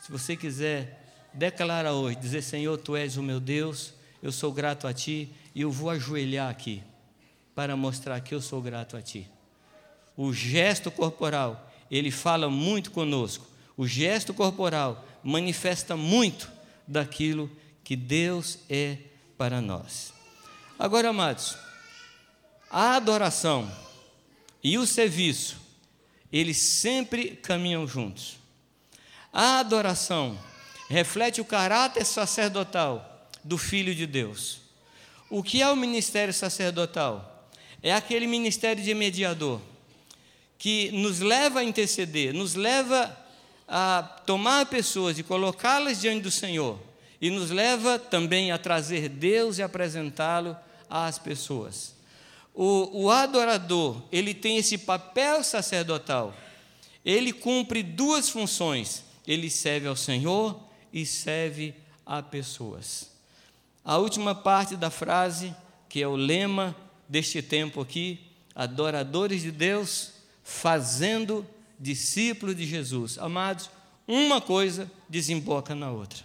se 0.00 0.10
você 0.10 0.36
quiser 0.36 1.04
declarar 1.32 1.92
hoje, 1.92 2.16
dizer: 2.16 2.42
Senhor, 2.42 2.76
tu 2.78 2.96
és 2.96 3.16
o 3.16 3.22
meu 3.22 3.38
Deus, 3.38 3.94
eu 4.22 4.32
sou 4.32 4.52
grato 4.52 4.86
a 4.86 4.92
ti 4.92 5.30
e 5.54 5.60
eu 5.60 5.70
vou 5.70 5.90
ajoelhar 5.90 6.50
aqui 6.50 6.82
para 7.54 7.76
mostrar 7.76 8.20
que 8.20 8.34
eu 8.34 8.40
sou 8.40 8.60
grato 8.60 8.96
a 8.96 9.02
ti. 9.02 9.30
O 10.16 10.32
gesto 10.32 10.90
corporal, 10.90 11.65
ele 11.90 12.10
fala 12.10 12.48
muito 12.48 12.90
conosco. 12.90 13.46
O 13.76 13.86
gesto 13.86 14.32
corporal 14.32 15.06
manifesta 15.22 15.96
muito 15.96 16.50
daquilo 16.86 17.50
que 17.84 17.96
Deus 17.96 18.58
é 18.68 18.98
para 19.36 19.60
nós. 19.60 20.12
Agora, 20.78 21.10
amados, 21.10 21.56
a 22.70 22.96
adoração 22.96 23.70
e 24.62 24.78
o 24.78 24.86
serviço, 24.86 25.58
eles 26.32 26.56
sempre 26.58 27.30
caminham 27.30 27.86
juntos. 27.86 28.36
A 29.32 29.58
adoração 29.58 30.38
reflete 30.88 31.40
o 31.40 31.44
caráter 31.44 32.04
sacerdotal 32.04 33.28
do 33.44 33.58
Filho 33.58 33.94
de 33.94 34.06
Deus. 34.06 34.60
O 35.28 35.42
que 35.42 35.62
é 35.62 35.70
o 35.70 35.76
ministério 35.76 36.32
sacerdotal? 36.32 37.48
É 37.82 37.92
aquele 37.92 38.26
ministério 38.26 38.82
de 38.82 38.94
mediador 38.94 39.60
que 40.58 40.90
nos 40.92 41.20
leva 41.20 41.60
a 41.60 41.64
interceder, 41.64 42.32
nos 42.32 42.54
leva 42.54 43.16
a 43.68 44.02
tomar 44.24 44.66
pessoas 44.66 45.18
e 45.18 45.22
colocá-las 45.22 46.00
diante 46.00 46.22
do 46.22 46.30
Senhor, 46.30 46.78
e 47.20 47.30
nos 47.30 47.50
leva 47.50 47.98
também 47.98 48.52
a 48.52 48.58
trazer 48.58 49.08
Deus 49.08 49.58
e 49.58 49.62
apresentá-lo 49.62 50.56
às 50.88 51.18
pessoas. 51.18 51.94
O, 52.54 53.04
o 53.04 53.10
adorador, 53.10 54.02
ele 54.10 54.32
tem 54.32 54.56
esse 54.56 54.78
papel 54.78 55.44
sacerdotal. 55.44 56.34
Ele 57.04 57.30
cumpre 57.32 57.82
duas 57.82 58.30
funções. 58.30 59.04
Ele 59.26 59.50
serve 59.50 59.86
ao 59.86 59.94
Senhor 59.94 60.58
e 60.90 61.04
serve 61.04 61.74
a 62.04 62.22
pessoas. 62.22 63.10
A 63.84 63.98
última 63.98 64.34
parte 64.34 64.74
da 64.74 64.90
frase, 64.90 65.54
que 65.88 66.02
é 66.02 66.08
o 66.08 66.16
lema 66.16 66.74
deste 67.08 67.42
tempo 67.42 67.80
aqui, 67.80 68.20
adoradores 68.54 69.42
de 69.42 69.50
Deus, 69.50 70.12
fazendo 70.46 71.44
discípulos 71.76 72.54
de 72.54 72.64
Jesus. 72.64 73.18
Amados, 73.18 73.68
uma 74.06 74.40
coisa 74.40 74.88
desemboca 75.08 75.74
na 75.74 75.90
outra. 75.90 76.24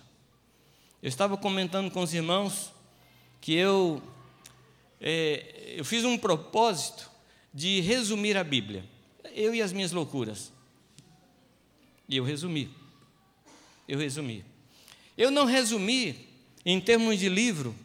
Eu 1.01 1.10
estava 1.10 1.36
comentando 1.36 1.90
com 1.90 2.04
os 2.04 2.13
irmãos 2.13 2.72
que 3.42 3.56
eu 3.56 4.00
é, 5.00 5.74
eu 5.75 5.84
fiz 5.84 6.06
um 6.06 6.20
propósito 6.20 7.10
de 7.51 7.82
resumir 7.82 8.38
a 8.38 8.44
Bíblia, 8.44 8.86
eu 9.34 9.56
e 9.56 9.62
as 9.62 9.74
minhas 9.74 9.92
loucuras. 9.92 10.54
E 12.08 12.16
eu 12.16 12.24
resumi. 12.24 12.70
Eu 13.88 13.98
resumi. 13.98 14.46
Eu 15.18 15.32
não 15.32 15.46
resumi 15.46 16.28
em 16.63 16.80
termos 16.80 17.18
de 17.18 17.28
livro, 17.28 17.75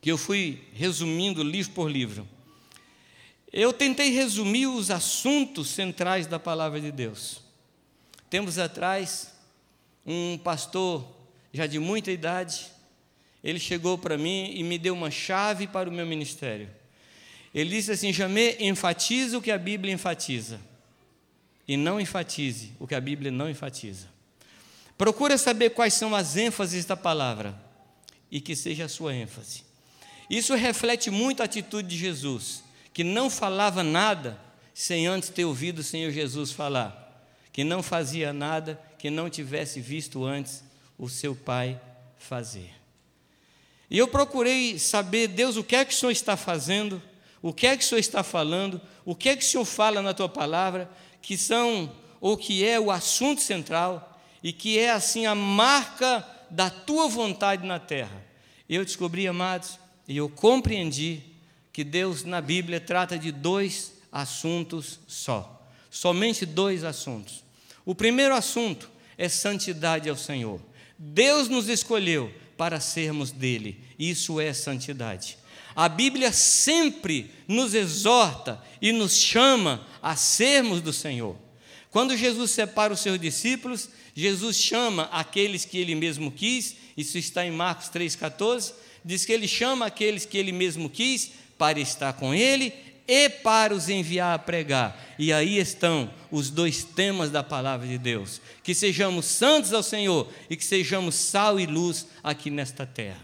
que 0.00 0.10
eu 0.10 0.18
fui 0.18 0.64
resumindo 0.72 1.44
livro 1.44 1.72
por 1.72 1.88
livro. 1.88 2.26
Eu 3.52 3.72
tentei 3.72 4.10
resumir 4.10 4.66
os 4.66 4.90
assuntos 4.90 5.68
centrais 5.68 6.26
da 6.26 6.38
palavra 6.38 6.80
de 6.80 6.90
Deus. 6.90 7.42
Tempos 8.30 8.58
atrás, 8.58 9.34
um 10.06 10.38
pastor 10.38 11.06
já 11.52 11.66
de 11.66 11.78
muita 11.78 12.10
idade, 12.10 12.66
ele 13.44 13.58
chegou 13.58 13.98
para 13.98 14.16
mim 14.16 14.52
e 14.54 14.62
me 14.62 14.78
deu 14.78 14.94
uma 14.94 15.10
chave 15.10 15.66
para 15.66 15.90
o 15.90 15.92
meu 15.92 16.06
ministério. 16.06 16.70
Ele 17.54 17.70
disse 17.70 17.92
assim: 17.92 18.12
Jamê, 18.12 18.56
enfatiza 18.60 19.36
o 19.36 19.42
que 19.42 19.50
a 19.50 19.58
Bíblia 19.58 19.92
enfatiza, 19.92 20.58
e 21.68 21.76
não 21.76 22.00
enfatize 22.00 22.72
o 22.80 22.86
que 22.86 22.94
a 22.94 23.00
Bíblia 23.00 23.30
não 23.30 23.50
enfatiza. 23.50 24.06
Procura 24.96 25.36
saber 25.36 25.70
quais 25.70 25.94
são 25.94 26.14
as 26.14 26.36
ênfases 26.36 26.84
da 26.84 26.96
palavra, 26.96 27.54
e 28.30 28.40
que 28.40 28.56
seja 28.56 28.86
a 28.86 28.88
sua 28.88 29.14
ênfase. 29.14 29.64
Isso 30.30 30.54
reflete 30.54 31.10
muito 31.10 31.42
a 31.42 31.44
atitude 31.44 31.86
de 31.88 31.98
Jesus, 31.98 32.62
que 32.92 33.02
não 33.02 33.30
falava 33.30 33.82
nada 33.82 34.38
sem 34.74 35.06
antes 35.06 35.28
ter 35.28 35.44
ouvido 35.44 35.80
o 35.80 35.84
Senhor 35.84 36.10
Jesus 36.10 36.52
falar, 36.52 37.26
que 37.52 37.64
não 37.64 37.82
fazia 37.82 38.32
nada 38.32 38.80
que 38.98 39.10
não 39.10 39.28
tivesse 39.28 39.80
visto 39.80 40.24
antes 40.24 40.62
o 40.98 41.08
seu 41.08 41.34
Pai 41.34 41.80
fazer. 42.16 42.70
E 43.90 43.98
eu 43.98 44.08
procurei 44.08 44.78
saber, 44.78 45.28
Deus, 45.28 45.56
o 45.56 45.64
que 45.64 45.76
é 45.76 45.84
que 45.84 45.92
o 45.92 45.96
Senhor 45.96 46.12
está 46.12 46.36
fazendo, 46.36 47.02
o 47.42 47.52
que 47.52 47.66
é 47.66 47.76
que 47.76 47.84
o 47.84 47.86
Senhor 47.86 47.98
está 47.98 48.22
falando, 48.22 48.80
o 49.04 49.14
que 49.14 49.28
é 49.28 49.36
que 49.36 49.44
o 49.44 49.46
Senhor 49.46 49.64
fala 49.64 50.00
na 50.00 50.14
tua 50.14 50.28
palavra, 50.28 50.90
que 51.20 51.36
são, 51.36 51.92
ou 52.20 52.36
que 52.36 52.64
é 52.64 52.78
o 52.78 52.90
assunto 52.90 53.42
central, 53.42 54.20
e 54.42 54.52
que 54.52 54.78
é 54.78 54.90
assim 54.90 55.26
a 55.26 55.34
marca 55.34 56.26
da 56.48 56.70
tua 56.70 57.08
vontade 57.08 57.66
na 57.66 57.78
terra. 57.78 58.24
eu 58.68 58.84
descobri, 58.84 59.26
amados, 59.26 59.78
e 60.06 60.16
eu 60.16 60.28
compreendi 60.28 61.31
que 61.72 61.82
Deus 61.82 62.24
na 62.24 62.40
Bíblia 62.40 62.80
trata 62.80 63.18
de 63.18 63.32
dois 63.32 63.94
assuntos 64.10 65.00
só. 65.06 65.66
Somente 65.90 66.44
dois 66.44 66.84
assuntos. 66.84 67.42
O 67.84 67.94
primeiro 67.94 68.34
assunto 68.34 68.90
é 69.16 69.28
santidade 69.28 70.08
ao 70.08 70.16
Senhor. 70.16 70.60
Deus 70.98 71.48
nos 71.48 71.68
escolheu 71.68 72.32
para 72.56 72.78
sermos 72.78 73.30
dele. 73.30 73.80
Isso 73.98 74.40
é 74.40 74.52
santidade. 74.52 75.38
A 75.74 75.88
Bíblia 75.88 76.32
sempre 76.32 77.30
nos 77.48 77.74
exorta 77.74 78.62
e 78.80 78.92
nos 78.92 79.16
chama 79.16 79.86
a 80.02 80.14
sermos 80.14 80.82
do 80.82 80.92
Senhor. 80.92 81.36
Quando 81.90 82.16
Jesus 82.16 82.50
separa 82.50 82.92
os 82.92 83.00
seus 83.00 83.18
discípulos, 83.18 83.88
Jesus 84.14 84.56
chama 84.56 85.04
aqueles 85.04 85.64
que 85.64 85.78
ele 85.78 85.94
mesmo 85.94 86.30
quis, 86.30 86.76
isso 86.96 87.16
está 87.16 87.44
em 87.44 87.50
Marcos 87.50 87.88
3,14, 87.88 88.72
diz 89.04 89.24
que 89.24 89.32
ele 89.32 89.48
chama 89.48 89.86
aqueles 89.86 90.24
que 90.26 90.36
ele 90.36 90.52
mesmo 90.52 90.88
quis 90.88 91.32
para 91.62 91.78
estar 91.78 92.12
com 92.14 92.34
ele 92.34 92.74
e 93.06 93.28
para 93.28 93.72
os 93.72 93.88
enviar 93.88 94.34
a 94.34 94.38
pregar. 94.38 95.00
E 95.16 95.32
aí 95.32 95.58
estão 95.58 96.12
os 96.28 96.50
dois 96.50 96.82
temas 96.82 97.30
da 97.30 97.40
palavra 97.44 97.86
de 97.86 97.98
Deus: 97.98 98.40
que 98.64 98.74
sejamos 98.74 99.26
santos 99.26 99.72
ao 99.72 99.80
Senhor 99.80 100.28
e 100.50 100.56
que 100.56 100.64
sejamos 100.64 101.14
sal 101.14 101.60
e 101.60 101.66
luz 101.66 102.08
aqui 102.20 102.50
nesta 102.50 102.84
terra. 102.84 103.22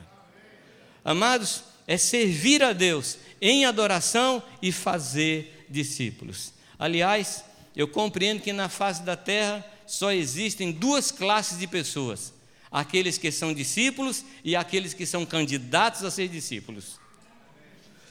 Amados, 1.05 1.65
é 1.85 1.97
servir 1.97 2.63
a 2.63 2.73
Deus 2.73 3.19
em 3.41 3.65
adoração 3.65 4.41
e 4.63 4.71
fazer 4.71 5.67
discípulos. 5.69 6.53
Aliás, 6.79 7.45
eu 7.75 7.89
compreendo 7.89 8.41
que 8.41 8.53
na 8.53 8.69
face 8.69 9.03
da 9.03 9.17
terra 9.17 9.67
só 9.85 10.13
existem 10.13 10.71
duas 10.71 11.11
classes 11.11 11.59
de 11.59 11.67
pessoas: 11.67 12.33
aqueles 12.71 13.19
que 13.19 13.33
são 13.33 13.53
discípulos 13.53 14.25
e 14.45 14.55
aqueles 14.55 14.95
que 14.95 15.07
são 15.07 15.27
candidatos 15.27 16.05
a 16.05 16.11
ser 16.13 16.29
discípulos. 16.29 16.98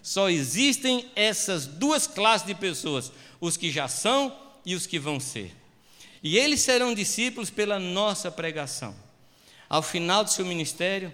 Só 0.07 0.29
existem 0.29 1.11
essas 1.17 1.67
duas 1.67 2.07
classes 2.07 2.47
de 2.47 2.55
pessoas: 2.55 3.11
os 3.41 3.57
que 3.57 3.69
já 3.69 3.89
são 3.89 4.33
e 4.65 4.73
os 4.73 4.87
que 4.87 4.97
vão 4.97 5.19
ser. 5.19 5.53
E 6.23 6.37
eles 6.37 6.61
serão 6.61 6.95
discípulos 6.95 7.49
pela 7.49 7.77
nossa 7.77 8.31
pregação. 8.31 8.95
Ao 9.67 9.81
final 9.81 10.23
do 10.23 10.29
seu 10.29 10.45
ministério, 10.45 11.13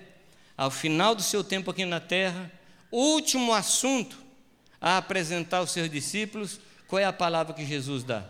ao 0.55 0.69
final 0.69 1.15
do 1.15 1.23
seu 1.23 1.43
tempo 1.43 1.71
aqui 1.71 1.85
na 1.85 1.99
terra, 1.99 2.51
último 2.91 3.51
assunto 3.51 4.15
a 4.79 4.97
apresentar 4.97 5.57
aos 5.57 5.71
seus 5.71 5.89
discípulos, 5.89 6.59
qual 6.87 6.99
é 6.99 7.05
a 7.05 7.11
palavra 7.11 7.55
que 7.55 7.65
Jesus 7.65 8.03
dá? 8.03 8.23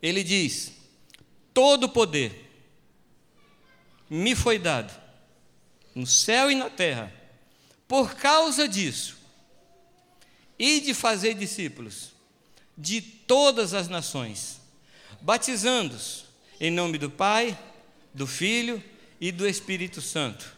Ele 0.00 0.22
diz: 0.22 0.70
Todo 1.52 1.88
poder 1.88 2.48
me 4.08 4.36
foi 4.36 4.56
dado, 4.56 5.05
no 5.96 6.06
céu 6.06 6.50
e 6.50 6.54
na 6.54 6.68
terra, 6.68 7.10
por 7.88 8.14
causa 8.16 8.68
disso, 8.68 9.16
e 10.58 10.78
de 10.80 10.92
fazer 10.92 11.32
discípulos 11.34 12.10
de 12.76 13.00
todas 13.00 13.72
as 13.72 13.88
nações, 13.88 14.60
batizando-os 15.22 16.26
em 16.60 16.70
nome 16.70 16.98
do 16.98 17.08
Pai, 17.10 17.58
do 18.12 18.26
Filho 18.26 18.82
e 19.18 19.32
do 19.32 19.48
Espírito 19.48 20.02
Santo, 20.02 20.54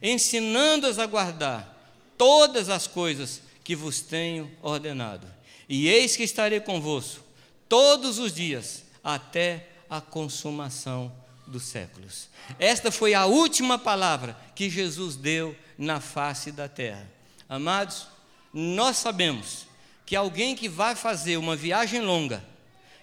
ensinando-as 0.00 1.00
a 1.00 1.06
guardar 1.06 1.92
todas 2.16 2.68
as 2.68 2.86
coisas 2.86 3.42
que 3.64 3.74
vos 3.74 4.00
tenho 4.00 4.48
ordenado. 4.62 5.26
E 5.68 5.88
eis 5.88 6.16
que 6.16 6.22
estarei 6.22 6.60
convosco 6.60 7.24
todos 7.68 8.20
os 8.20 8.32
dias 8.32 8.84
até 9.02 9.68
a 9.90 10.00
consumação 10.00 11.12
dos 11.46 11.64
séculos. 11.64 12.28
Esta 12.58 12.90
foi 12.90 13.14
a 13.14 13.26
última 13.26 13.78
palavra 13.78 14.36
que 14.54 14.68
Jesus 14.68 15.16
deu 15.16 15.56
na 15.78 16.00
face 16.00 16.50
da 16.50 16.68
terra. 16.68 17.08
Amados, 17.48 18.06
nós 18.52 18.96
sabemos 18.96 19.66
que 20.04 20.16
alguém 20.16 20.54
que 20.54 20.68
vai 20.68 20.94
fazer 20.94 21.36
uma 21.36 21.56
viagem 21.56 22.00
longa, 22.00 22.42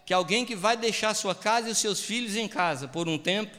que 0.05 0.13
alguém 0.13 0.45
que 0.45 0.55
vai 0.55 0.75
deixar 0.75 1.13
sua 1.13 1.33
casa 1.33 1.69
e 1.69 1.71
os 1.71 1.77
seus 1.77 2.01
filhos 2.01 2.35
em 2.35 2.47
casa 2.47 2.87
por 2.87 3.07
um 3.07 3.17
tempo, 3.17 3.57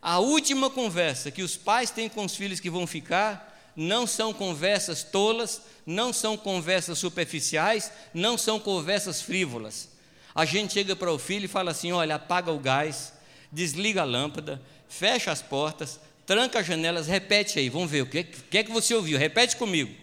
a 0.00 0.18
última 0.18 0.68
conversa 0.68 1.30
que 1.30 1.42
os 1.42 1.56
pais 1.56 1.90
têm 1.90 2.10
com 2.10 2.24
os 2.24 2.36
filhos 2.36 2.60
que 2.60 2.68
vão 2.68 2.86
ficar 2.86 3.52
não 3.74 4.06
são 4.06 4.32
conversas 4.32 5.02
tolas, 5.02 5.62
não 5.86 6.12
são 6.12 6.36
conversas 6.36 6.98
superficiais, 6.98 7.90
não 8.12 8.38
são 8.38 8.60
conversas 8.60 9.22
frívolas. 9.22 9.88
A 10.34 10.44
gente 10.44 10.74
chega 10.74 10.94
para 10.94 11.10
o 11.10 11.18
filho 11.18 11.46
e 11.46 11.48
fala 11.48 11.70
assim: 11.70 11.90
olha, 11.90 12.16
apaga 12.16 12.52
o 12.52 12.58
gás, 12.58 13.13
desliga 13.54 14.02
a 14.02 14.04
lâmpada, 14.04 14.60
fecha 14.88 15.30
as 15.30 15.40
portas, 15.40 16.00
tranca 16.26 16.60
as 16.60 16.66
janelas, 16.66 17.06
repete 17.06 17.58
aí, 17.58 17.68
vamos 17.68 17.90
ver 17.90 18.02
o 18.02 18.06
que, 18.06 18.24
que 18.24 18.58
é 18.58 18.64
que 18.64 18.72
você 18.72 18.94
ouviu, 18.94 19.18
repete 19.18 19.56
comigo. 19.56 19.94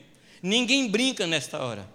Ninguém 0.41 0.87
brinca 0.87 1.27
nesta 1.27 1.59
hora. 1.59 1.87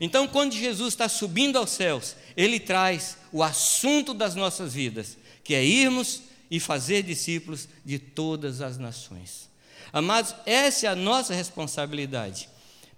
Então, 0.00 0.26
quando 0.26 0.52
Jesus 0.52 0.94
está 0.94 1.08
subindo 1.08 1.56
aos 1.56 1.70
céus, 1.70 2.16
ele 2.36 2.60
traz 2.60 3.16
o 3.32 3.42
assunto 3.42 4.12
das 4.12 4.34
nossas 4.34 4.74
vidas, 4.74 5.16
que 5.42 5.54
é 5.54 5.64
irmos 5.64 6.22
e 6.50 6.60
fazer 6.60 7.02
discípulos 7.02 7.68
de 7.84 7.98
todas 7.98 8.60
as 8.60 8.78
nações. 8.78 9.48
Amados, 9.92 10.34
essa 10.44 10.86
é 10.86 10.90
a 10.90 10.96
nossa 10.96 11.32
responsabilidade. 11.32 12.48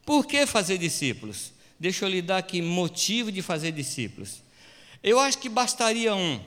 Por 0.04 0.26
que 0.26 0.46
fazer 0.46 0.78
discípulos? 0.78 1.52
Deixa 1.78 2.04
eu 2.04 2.08
lhe 2.08 2.20
dar 2.22 2.38
aqui 2.38 2.60
motivo 2.60 3.30
de 3.30 3.42
fazer 3.42 3.72
discípulos. 3.72 4.42
Eu 5.02 5.20
acho 5.20 5.38
que 5.38 5.48
bastaria 5.48 6.14
um, 6.14 6.40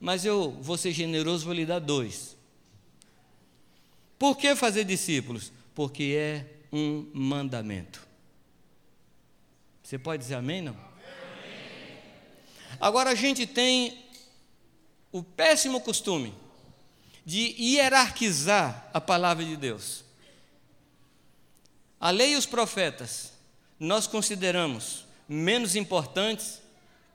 mas 0.00 0.24
eu 0.24 0.50
vou 0.60 0.76
ser 0.76 0.92
generoso, 0.92 1.44
vou 1.44 1.54
lhe 1.54 1.66
dar 1.66 1.78
dois. 1.78 2.36
Por 4.18 4.36
que 4.36 4.54
fazer 4.54 4.84
discípulos? 4.84 5.52
Porque 5.74 6.14
é 6.16 6.46
um 6.72 7.08
mandamento. 7.12 8.06
Você 9.82 9.98
pode 9.98 10.22
dizer 10.22 10.34
amém, 10.34 10.62
não? 10.62 10.76
Agora 12.80 13.10
a 13.10 13.14
gente 13.14 13.46
tem 13.46 14.04
o 15.12 15.22
péssimo 15.22 15.80
costume 15.80 16.34
de 17.24 17.54
hierarquizar 17.58 18.90
a 18.92 19.00
palavra 19.00 19.44
de 19.44 19.56
Deus. 19.56 20.04
A 22.00 22.10
lei 22.10 22.34
e 22.34 22.36
os 22.36 22.46
profetas 22.46 23.32
nós 23.78 24.06
consideramos 24.06 25.04
menos 25.28 25.74
importantes 25.74 26.60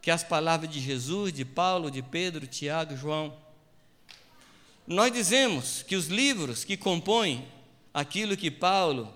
que 0.02 0.10
as 0.10 0.24
palavras 0.24 0.70
de 0.70 0.80
Jesus, 0.80 1.32
de 1.32 1.46
Paulo, 1.46 1.92
de 1.92 2.02
Pedro, 2.02 2.48
Tiago, 2.48 2.98
João. 2.98 3.38
Nós 4.88 5.14
dizemos 5.14 5.84
que 5.84 5.96
os 5.96 6.08
livros 6.08 6.64
que 6.64 6.76
compõem 6.76 7.48
aquilo 7.94 8.36
que 8.36 8.50
Paulo, 8.50 9.14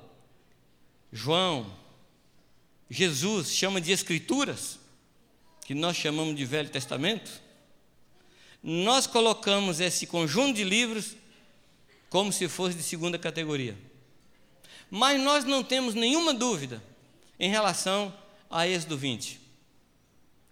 João, 1.11 1.73
Jesus 2.89 3.51
chama 3.51 3.81
de 3.81 3.91
escrituras, 3.91 4.79
que 5.65 5.73
nós 5.73 5.97
chamamos 5.97 6.35
de 6.35 6.45
Velho 6.45 6.69
Testamento, 6.69 7.41
nós 8.61 9.07
colocamos 9.07 9.79
esse 9.79 10.05
conjunto 10.05 10.55
de 10.55 10.63
livros 10.63 11.15
como 12.09 12.31
se 12.31 12.47
fosse 12.47 12.77
de 12.77 12.83
segunda 12.83 13.17
categoria. 13.17 13.77
Mas 14.89 15.19
nós 15.19 15.43
não 15.43 15.63
temos 15.63 15.95
nenhuma 15.95 16.33
dúvida 16.33 16.81
em 17.39 17.49
relação 17.49 18.13
a 18.49 18.67
Êxodo 18.67 18.97
20. 18.97 19.44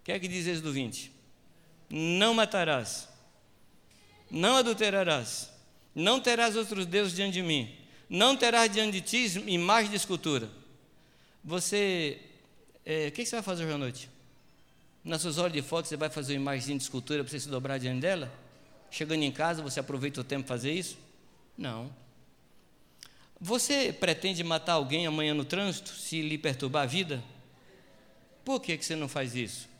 O 0.04 0.06
que 0.06 0.12
é 0.12 0.20
que 0.20 0.28
diz 0.28 0.46
Êxodo 0.46 0.74
20? 0.74 1.13
Não 1.89 2.34
matarás, 2.34 3.08
não 4.30 4.58
adulterarás, 4.58 5.50
não 5.96 6.20
terás 6.20 6.58
outros 6.58 6.86
deuses 6.86 7.16
diante 7.16 7.36
de 7.36 7.42
mim, 7.42 7.74
não 8.10 8.36
terás 8.36 8.70
diante 8.70 9.00
de 9.00 9.02
ti 9.02 9.39
imagem 9.48 9.89
de 9.89 9.96
escultura. 9.96 10.50
Você, 11.42 12.20
é, 12.86 13.08
o 13.08 13.12
que 13.13 13.26
você 13.26 13.38
vai 13.38 13.44
fazer 13.44 13.63
hoje 13.63 13.74
à 13.74 13.78
noite? 13.78 14.10
Nas 15.06 15.22
suas 15.22 15.38
horas 15.38 15.54
de 15.54 15.62
foto, 15.62 15.88
você 15.88 15.96
vai 15.96 16.10
fazer 16.10 16.34
uma 16.34 16.54
imagem 16.54 16.76
de 16.76 16.84
escultura 16.84 17.24
para 17.24 17.32
você 17.32 17.39
se 17.39 17.48
dobrar 17.48 17.78
diante 17.78 18.02
dela? 18.02 18.30
Chegando 18.92 19.24
em 19.24 19.32
casa, 19.32 19.63
você 19.63 19.80
aproveita 19.80 20.20
o 20.20 20.24
tempo 20.26 20.46
para 20.46 20.58
fazer 20.58 20.74
isso? 20.74 20.98
Não. 21.58 21.89
Você 23.39 23.94
pretende 23.94 24.44
matar 24.44 24.74
alguém 24.74 25.08
amanhã 25.08 25.34
no 25.34 25.46
trânsito, 25.46 25.92
se 25.92 26.22
lhe 26.22 26.38
perturbar 26.38 26.84
a 26.84 26.88
vida? 26.88 27.24
Por 28.44 28.60
que, 28.60 28.78
que 28.78 28.84
você 28.84 28.98
não 28.98 29.08
faz 29.08 29.34
isso? 29.34 29.72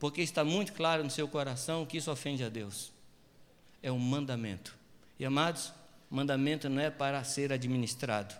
Porque 0.00 0.22
está 0.22 0.42
muito 0.42 0.72
claro 0.72 1.04
no 1.04 1.10
seu 1.10 1.28
coração 1.28 1.86
que 1.86 1.98
isso 1.98 2.10
ofende 2.10 2.42
a 2.42 2.48
Deus. 2.48 2.90
É 3.82 3.92
um 3.92 3.98
mandamento. 3.98 4.74
E 5.18 5.24
amados, 5.26 5.72
mandamento 6.10 6.68
não 6.70 6.82
é 6.82 6.90
para 6.90 7.22
ser 7.22 7.52
administrado, 7.52 8.34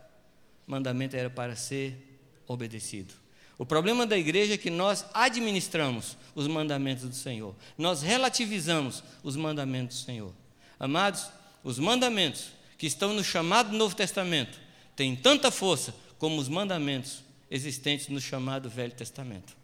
mandamento 0.66 1.14
era 1.14 1.28
para 1.28 1.54
ser 1.54 2.18
obedecido. 2.48 3.14
O 3.58 3.66
problema 3.66 4.06
da 4.06 4.16
igreja 4.16 4.54
é 4.54 4.58
que 4.58 4.70
nós 4.70 5.04
administramos 5.12 6.16
os 6.34 6.46
mandamentos 6.46 7.04
do 7.04 7.14
Senhor, 7.14 7.54
nós 7.76 8.00
relativizamos 8.00 9.04
os 9.22 9.36
mandamentos 9.36 9.98
do 9.98 10.04
Senhor. 10.06 10.32
Amados, 10.78 11.28
os 11.62 11.78
mandamentos 11.78 12.52
que 12.78 12.86
estão 12.86 13.12
no 13.12 13.22
chamado 13.22 13.76
Novo 13.76 13.94
Testamento 13.94 14.58
têm 14.96 15.14
tanta 15.14 15.50
força 15.50 15.94
como 16.18 16.40
os 16.40 16.48
mandamentos 16.48 17.22
existentes 17.50 18.08
no 18.08 18.20
chamado 18.20 18.70
Velho 18.70 18.94
Testamento. 18.94 19.59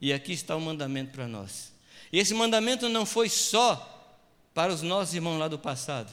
E 0.00 0.12
aqui 0.12 0.32
está 0.32 0.54
o 0.56 0.60
mandamento 0.60 1.12
para 1.12 1.26
nós. 1.26 1.72
E 2.12 2.18
esse 2.18 2.34
mandamento 2.34 2.88
não 2.88 3.04
foi 3.04 3.28
só 3.28 3.92
para 4.54 4.72
os 4.72 4.82
nossos 4.82 5.14
irmãos 5.14 5.38
lá 5.38 5.48
do 5.48 5.58
passado. 5.58 6.12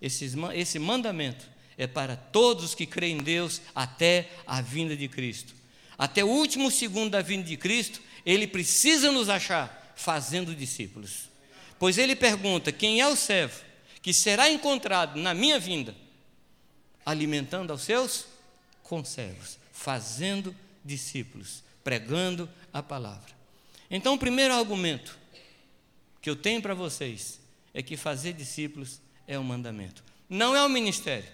Esse, 0.00 0.32
esse 0.54 0.78
mandamento 0.78 1.46
é 1.76 1.86
para 1.86 2.16
todos 2.16 2.64
os 2.64 2.74
que 2.74 2.86
creem 2.86 3.18
em 3.18 3.22
Deus 3.22 3.60
até 3.74 4.30
a 4.46 4.60
vinda 4.60 4.96
de 4.96 5.08
Cristo. 5.08 5.54
Até 5.96 6.24
o 6.24 6.28
último 6.28 6.70
segundo 6.70 7.10
da 7.10 7.22
vinda 7.22 7.44
de 7.44 7.56
Cristo, 7.56 8.00
ele 8.24 8.46
precisa 8.46 9.12
nos 9.12 9.28
achar 9.28 9.92
fazendo 9.96 10.54
discípulos. 10.54 11.30
Pois 11.78 11.98
ele 11.98 12.16
pergunta: 12.16 12.72
quem 12.72 13.00
é 13.00 13.08
o 13.08 13.16
servo 13.16 13.60
que 14.00 14.12
será 14.12 14.50
encontrado 14.50 15.18
na 15.18 15.34
minha 15.34 15.58
vinda? 15.58 15.94
Alimentando 17.04 17.72
aos 17.72 17.82
seus 17.82 18.26
conservos, 18.82 19.58
fazendo 19.72 20.54
discípulos, 20.84 21.62
pregando 21.82 22.48
a 22.72 22.82
palavra. 22.82 23.32
Então, 23.90 24.14
o 24.14 24.18
primeiro 24.18 24.54
argumento 24.54 25.18
que 26.20 26.30
eu 26.30 26.36
tenho 26.36 26.62
para 26.62 26.74
vocês 26.74 27.40
é 27.74 27.82
que 27.82 27.96
fazer 27.96 28.32
discípulos 28.32 29.00
é 29.26 29.38
um 29.38 29.44
mandamento, 29.44 30.02
não 30.28 30.56
é 30.56 30.64
um 30.64 30.68
ministério. 30.68 31.28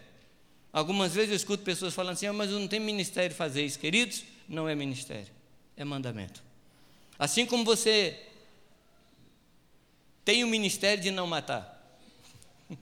Algumas 0.73 1.15
vezes 1.15 1.31
eu 1.31 1.37
escuto 1.37 1.65
pessoas 1.65 1.95
falando 1.95 2.15
assim, 2.15 2.27
ah, 2.27 2.33
mas 2.33 2.51
eu 2.51 2.59
não 2.59 2.69
tenho 2.69 2.83
ministério 2.83 3.35
fazer 3.35 3.65
isso. 3.65 3.79
Queridos, 3.79 4.25
não 4.49 4.69
é 4.69 4.75
ministério, 4.75 5.33
é 5.77 5.85
mandamento. 5.85 6.43
Assim 7.19 7.47
como 7.47 7.65
você 7.65 8.21
tem 10.25 10.45
o 10.45 10.47
ministério 10.47 11.03
de 11.03 11.11
não 11.11 11.27
matar. 11.27 11.99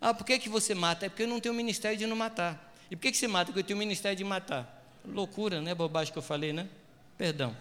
ah, 0.00 0.14
por 0.14 0.24
que, 0.24 0.38
que 0.38 0.48
você 0.48 0.74
mata? 0.74 1.06
É 1.06 1.08
porque 1.08 1.24
eu 1.24 1.28
não 1.28 1.40
tenho 1.40 1.52
o 1.52 1.56
ministério 1.56 1.98
de 1.98 2.06
não 2.06 2.16
matar. 2.16 2.74
E 2.90 2.96
por 2.96 3.02
que, 3.02 3.12
que 3.12 3.18
você 3.18 3.28
mata? 3.28 3.46
Porque 3.46 3.60
eu 3.60 3.64
tenho 3.64 3.76
o 3.76 3.78
ministério 3.78 4.16
de 4.16 4.24
matar. 4.24 4.81
Loucura, 5.04 5.60
né? 5.60 5.74
Bobagem 5.74 6.12
que 6.12 6.18
eu 6.18 6.22
falei, 6.22 6.52
né? 6.52 6.68
Perdão. 7.18 7.56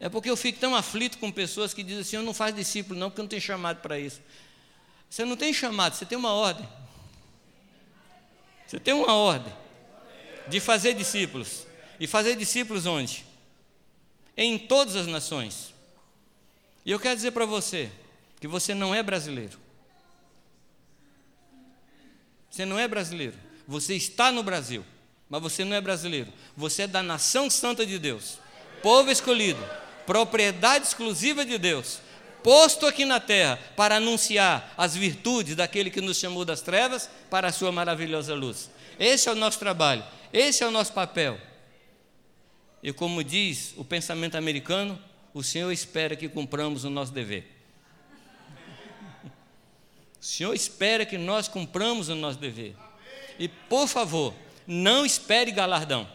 É 0.00 0.08
porque 0.08 0.30
eu 0.30 0.36
fico 0.36 0.58
tão 0.58 0.74
aflito 0.74 1.18
com 1.18 1.30
pessoas 1.30 1.74
que 1.74 1.82
dizem 1.82 2.00
assim: 2.00 2.16
eu 2.16 2.22
não 2.22 2.32
faço 2.32 2.54
discípulo, 2.54 2.98
não, 2.98 3.10
porque 3.10 3.20
eu 3.20 3.24
não 3.24 3.28
tenho 3.28 3.42
chamado 3.42 3.80
para 3.80 3.98
isso. 3.98 4.20
Você 5.10 5.24
não 5.24 5.36
tem 5.36 5.52
chamado, 5.52 5.94
você 5.94 6.04
tem 6.04 6.16
uma 6.16 6.32
ordem. 6.32 6.68
Você 8.66 8.78
tem 8.78 8.94
uma 8.94 9.14
ordem 9.14 9.52
de 10.48 10.60
fazer 10.60 10.94
discípulos. 10.94 11.66
E 11.98 12.06
fazer 12.06 12.36
discípulos 12.36 12.86
onde? 12.86 13.24
Em 14.36 14.58
todas 14.58 14.94
as 14.94 15.06
nações. 15.06 15.74
E 16.84 16.90
eu 16.90 17.00
quero 17.00 17.16
dizer 17.16 17.32
para 17.32 17.44
você 17.44 17.90
que 18.38 18.46
você 18.46 18.74
não 18.74 18.94
é 18.94 19.02
brasileiro. 19.02 19.58
Você 22.50 22.64
não 22.64 22.78
é 22.78 22.86
brasileiro. 22.86 23.36
Você 23.66 23.94
está 23.94 24.30
no 24.30 24.42
Brasil, 24.42 24.84
mas 25.28 25.42
você 25.42 25.64
não 25.64 25.76
é 25.76 25.80
brasileiro. 25.80 26.32
Você 26.56 26.82
é 26.82 26.86
da 26.86 27.02
nação 27.02 27.50
santa 27.50 27.84
de 27.84 27.98
Deus, 27.98 28.38
povo 28.82 29.10
escolhido, 29.10 29.62
propriedade 30.06 30.86
exclusiva 30.86 31.44
de 31.44 31.58
Deus, 31.58 32.00
posto 32.42 32.86
aqui 32.86 33.04
na 33.04 33.20
terra 33.20 33.58
para 33.76 33.96
anunciar 33.96 34.72
as 34.76 34.96
virtudes 34.96 35.54
daquele 35.54 35.90
que 35.90 36.00
nos 36.00 36.16
chamou 36.16 36.44
das 36.44 36.60
trevas 36.60 37.10
para 37.30 37.48
a 37.48 37.52
sua 37.52 37.70
maravilhosa 37.70 38.34
luz. 38.34 38.70
Esse 38.98 39.28
é 39.28 39.32
o 39.32 39.36
nosso 39.36 39.58
trabalho, 39.58 40.04
esse 40.32 40.62
é 40.62 40.66
o 40.66 40.70
nosso 40.70 40.92
papel. 40.92 41.38
E 42.82 42.92
como 42.92 43.22
diz 43.22 43.74
o 43.76 43.84
pensamento 43.84 44.36
americano, 44.36 44.98
o 45.34 45.42
Senhor 45.42 45.70
espera 45.70 46.16
que 46.16 46.28
cumpramos 46.28 46.84
o 46.84 46.90
nosso 46.90 47.12
dever. 47.12 47.56
O 50.20 50.24
Senhor 50.24 50.54
espera 50.54 51.04
que 51.06 51.16
nós 51.16 51.48
cumpramos 51.48 52.08
o 52.08 52.14
nosso 52.14 52.38
dever. 52.38 52.74
E 53.38 53.46
por 53.46 53.86
favor, 53.86 54.34
não 54.70 55.06
espere 55.06 55.50
galardão. 55.50 56.06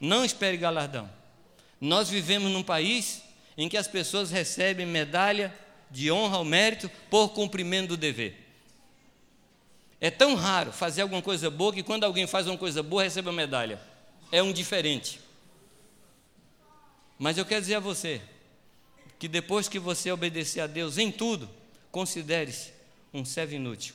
Não 0.00 0.24
espere 0.24 0.56
galardão. 0.56 1.08
Nós 1.80 2.10
vivemos 2.10 2.50
num 2.50 2.64
país 2.64 3.22
em 3.56 3.68
que 3.68 3.76
as 3.76 3.86
pessoas 3.86 4.32
recebem 4.32 4.84
medalha 4.84 5.54
de 5.88 6.10
honra 6.10 6.38
ao 6.38 6.44
mérito 6.44 6.90
por 7.08 7.28
cumprimento 7.28 7.90
do 7.90 7.96
dever. 7.96 8.44
É 10.00 10.10
tão 10.10 10.34
raro 10.34 10.72
fazer 10.72 11.02
alguma 11.02 11.22
coisa 11.22 11.48
boa 11.48 11.72
que 11.72 11.82
quando 11.84 12.02
alguém 12.02 12.26
faz 12.26 12.48
uma 12.48 12.58
coisa 12.58 12.82
boa 12.82 13.04
recebe 13.04 13.28
a 13.28 13.32
medalha. 13.32 13.80
É 14.32 14.42
um 14.42 14.52
diferente. 14.52 15.20
Mas 17.16 17.38
eu 17.38 17.44
quero 17.44 17.60
dizer 17.60 17.76
a 17.76 17.80
você 17.80 18.20
que 19.16 19.28
depois 19.28 19.68
que 19.68 19.78
você 19.78 20.10
obedecer 20.10 20.60
a 20.60 20.66
Deus 20.66 20.98
em 20.98 21.12
tudo, 21.12 21.48
considere-se 21.92 22.72
um 23.14 23.24
servo 23.24 23.54
inútil. 23.54 23.94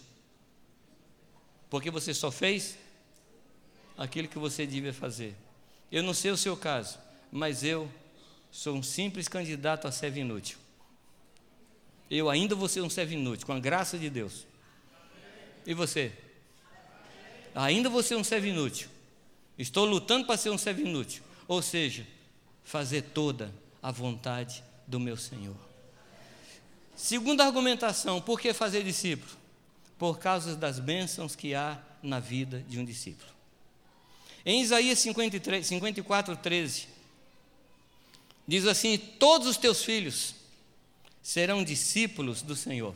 Porque 1.70 1.92
você 1.92 2.14
só 2.14 2.32
fez 2.32 2.78
aquilo 3.98 4.28
que 4.28 4.38
você 4.38 4.66
devia 4.66 4.94
fazer. 4.94 5.36
Eu 5.92 6.04
não 6.04 6.14
sei 6.14 6.32
o 6.32 6.38
seu 6.38 6.56
caso, 6.58 6.98
mas 7.32 7.64
eu 7.64 7.90
sou 8.52 8.76
um 8.76 8.84
simples 8.84 9.28
candidato 9.28 9.88
a 9.88 9.92
servo 9.92 10.20
inútil. 10.20 10.58
Eu 12.10 12.30
ainda 12.30 12.56
vou 12.56 12.68
ser 12.68 12.82
um 12.82 12.90
servo 12.90 13.14
inútil, 13.14 13.46
com 13.46 13.54
a 13.54 13.60
graça 13.60 13.98
de 13.98 14.10
Deus. 14.10 14.46
E 15.66 15.74
você? 15.74 16.12
Ainda 17.54 17.90
vou 17.90 18.04
ser 18.04 18.16
um 18.16 18.24
servo 18.24 18.48
inútil. 18.48 18.90
Estou 19.58 19.86
lutando 19.86 20.26
para 20.26 20.38
ser 20.38 20.50
um 20.50 20.58
servo 20.58 20.82
inútil. 20.82 21.24
Ou 21.48 21.62
seja, 21.62 22.06
fazer 22.64 23.02
toda 23.02 23.54
a 23.82 23.92
vontade 23.92 24.64
do 24.88 25.00
meu 25.00 25.18
Senhor. 25.18 25.56
Segunda 26.96 27.46
argumentação, 27.46 28.22
por 28.22 28.40
que 28.40 28.54
fazer 28.54 28.84
discípulo? 28.84 29.32
Por 29.98 30.18
causa 30.18 30.56
das 30.56 30.80
bênçãos 30.80 31.36
que 31.36 31.54
há 31.54 31.82
na 32.02 32.20
vida 32.20 32.64
de 32.68 32.80
um 32.80 32.86
discípulo. 32.86 33.35
Em 34.46 34.62
Isaías 34.62 35.00
53, 35.00 35.66
54, 35.66 36.36
13, 36.38 36.96
Diz 38.48 38.66
assim: 38.68 38.98
Todos 38.98 39.48
os 39.48 39.58
teus 39.58 39.84
filhos 39.84 40.36
serão 41.22 41.64
discípulos 41.64 42.42
do 42.42 42.56
Senhor. 42.56 42.96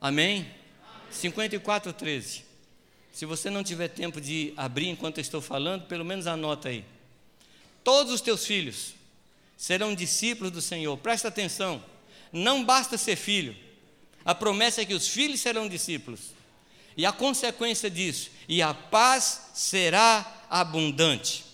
Amém? 0.00 0.46
54, 1.10 1.92
13. 1.92 2.44
Se 3.12 3.24
você 3.24 3.48
não 3.48 3.64
tiver 3.64 3.88
tempo 3.88 4.20
de 4.20 4.52
abrir 4.56 4.88
enquanto 4.88 5.18
eu 5.18 5.22
estou 5.22 5.40
falando, 5.40 5.86
pelo 5.86 6.04
menos 6.04 6.26
anota 6.26 6.68
aí. 6.68 6.84
Todos 7.82 8.12
os 8.12 8.20
teus 8.20 8.44
filhos 8.44 8.94
serão 9.56 9.94
discípulos 9.94 10.52
do 10.52 10.60
Senhor. 10.60 10.96
Presta 10.98 11.28
atenção. 11.28 11.82
Não 12.32 12.64
basta 12.64 12.98
ser 12.98 13.16
filho. 13.16 13.56
A 14.24 14.34
promessa 14.34 14.82
é 14.82 14.84
que 14.84 14.92
os 14.92 15.08
filhos 15.08 15.40
serão 15.40 15.68
discípulos. 15.68 16.35
E 16.96 17.04
a 17.04 17.12
consequência 17.12 17.90
disso, 17.90 18.30
e 18.48 18.62
a 18.62 18.72
paz 18.72 19.50
será 19.54 20.46
abundante 20.48 21.46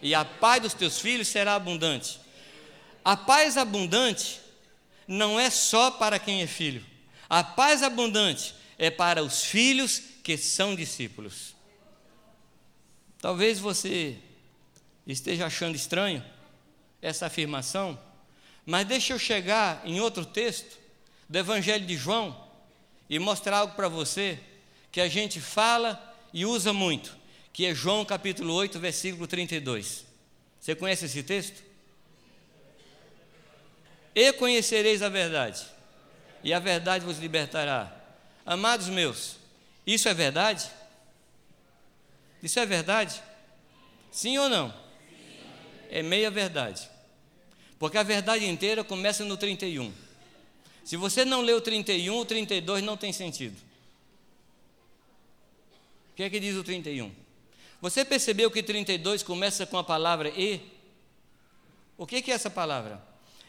e 0.00 0.14
a 0.14 0.24
paz 0.24 0.62
dos 0.62 0.74
teus 0.74 1.00
filhos 1.00 1.28
será 1.28 1.54
abundante. 1.54 2.20
A 3.04 3.16
paz 3.16 3.56
abundante 3.56 4.40
não 5.06 5.38
é 5.38 5.50
só 5.50 5.90
para 5.90 6.18
quem 6.18 6.42
é 6.42 6.46
filho. 6.46 6.84
A 7.28 7.42
paz 7.42 7.82
abundante 7.82 8.54
é 8.78 8.90
para 8.90 9.22
os 9.22 9.44
filhos 9.44 10.02
que 10.22 10.36
são 10.36 10.74
discípulos. 10.74 11.54
Talvez 13.20 13.58
você 13.58 14.16
esteja 15.06 15.46
achando 15.46 15.74
estranho 15.74 16.24
essa 17.02 17.26
afirmação, 17.26 17.98
mas 18.64 18.86
deixa 18.86 19.12
eu 19.12 19.18
chegar 19.18 19.82
em 19.84 20.00
outro 20.00 20.24
texto 20.24 20.78
do 21.28 21.36
Evangelho 21.36 21.86
de 21.86 21.96
João 21.96 22.48
e 23.10 23.18
mostrar 23.18 23.58
algo 23.58 23.74
para 23.74 23.88
você 23.88 24.38
que 24.90 25.00
a 25.00 25.08
gente 25.08 25.40
fala 25.40 26.16
e 26.32 26.44
usa 26.44 26.72
muito 26.72 27.18
que 27.58 27.66
é 27.66 27.74
João 27.74 28.04
capítulo 28.04 28.54
8, 28.54 28.78
versículo 28.78 29.26
32. 29.26 30.06
Você 30.60 30.76
conhece 30.76 31.06
esse 31.06 31.24
texto? 31.24 31.60
E 34.14 34.32
conhecereis 34.34 35.02
a 35.02 35.08
verdade, 35.08 35.66
e 36.44 36.54
a 36.54 36.60
verdade 36.60 37.04
vos 37.04 37.18
libertará. 37.18 37.92
Amados 38.46 38.86
meus, 38.86 39.38
isso 39.84 40.08
é 40.08 40.14
verdade? 40.14 40.70
Isso 42.40 42.60
é 42.60 42.64
verdade? 42.64 43.20
Sim 44.12 44.38
ou 44.38 44.48
não? 44.48 44.72
É 45.90 46.00
meia 46.00 46.30
verdade. 46.30 46.88
Porque 47.76 47.98
a 47.98 48.04
verdade 48.04 48.46
inteira 48.46 48.84
começa 48.84 49.24
no 49.24 49.36
31. 49.36 49.92
Se 50.84 50.96
você 50.96 51.24
não 51.24 51.40
leu 51.40 51.56
o 51.56 51.60
31, 51.60 52.16
o 52.16 52.24
32 52.24 52.84
não 52.84 52.96
tem 52.96 53.12
sentido. 53.12 53.60
Que 56.18 56.24
é 56.24 56.30
que 56.30 56.40
diz 56.40 56.56
o 56.56 56.64
31? 56.64 57.12
Você 57.80 58.04
percebeu 58.04 58.50
que 58.50 58.60
32 58.60 59.22
começa 59.22 59.64
com 59.64 59.78
a 59.78 59.84
palavra 59.84 60.28
e? 60.30 60.60
O 61.96 62.04
que 62.08 62.28
é 62.28 62.34
essa 62.34 62.50
palavra? 62.50 63.00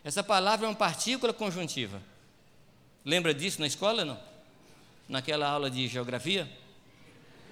Essa 0.03 0.23
palavra 0.23 0.67
é 0.67 0.69
uma 0.69 0.75
partícula 0.75 1.33
conjuntiva. 1.33 1.99
Lembra 3.03 3.33
disso 3.33 3.59
na 3.59 3.65
escola, 3.65 4.05
não? 4.05 4.19
Naquela 5.07 5.49
aula 5.49 5.67
de 5.67 5.87
geografia? 5.87 6.47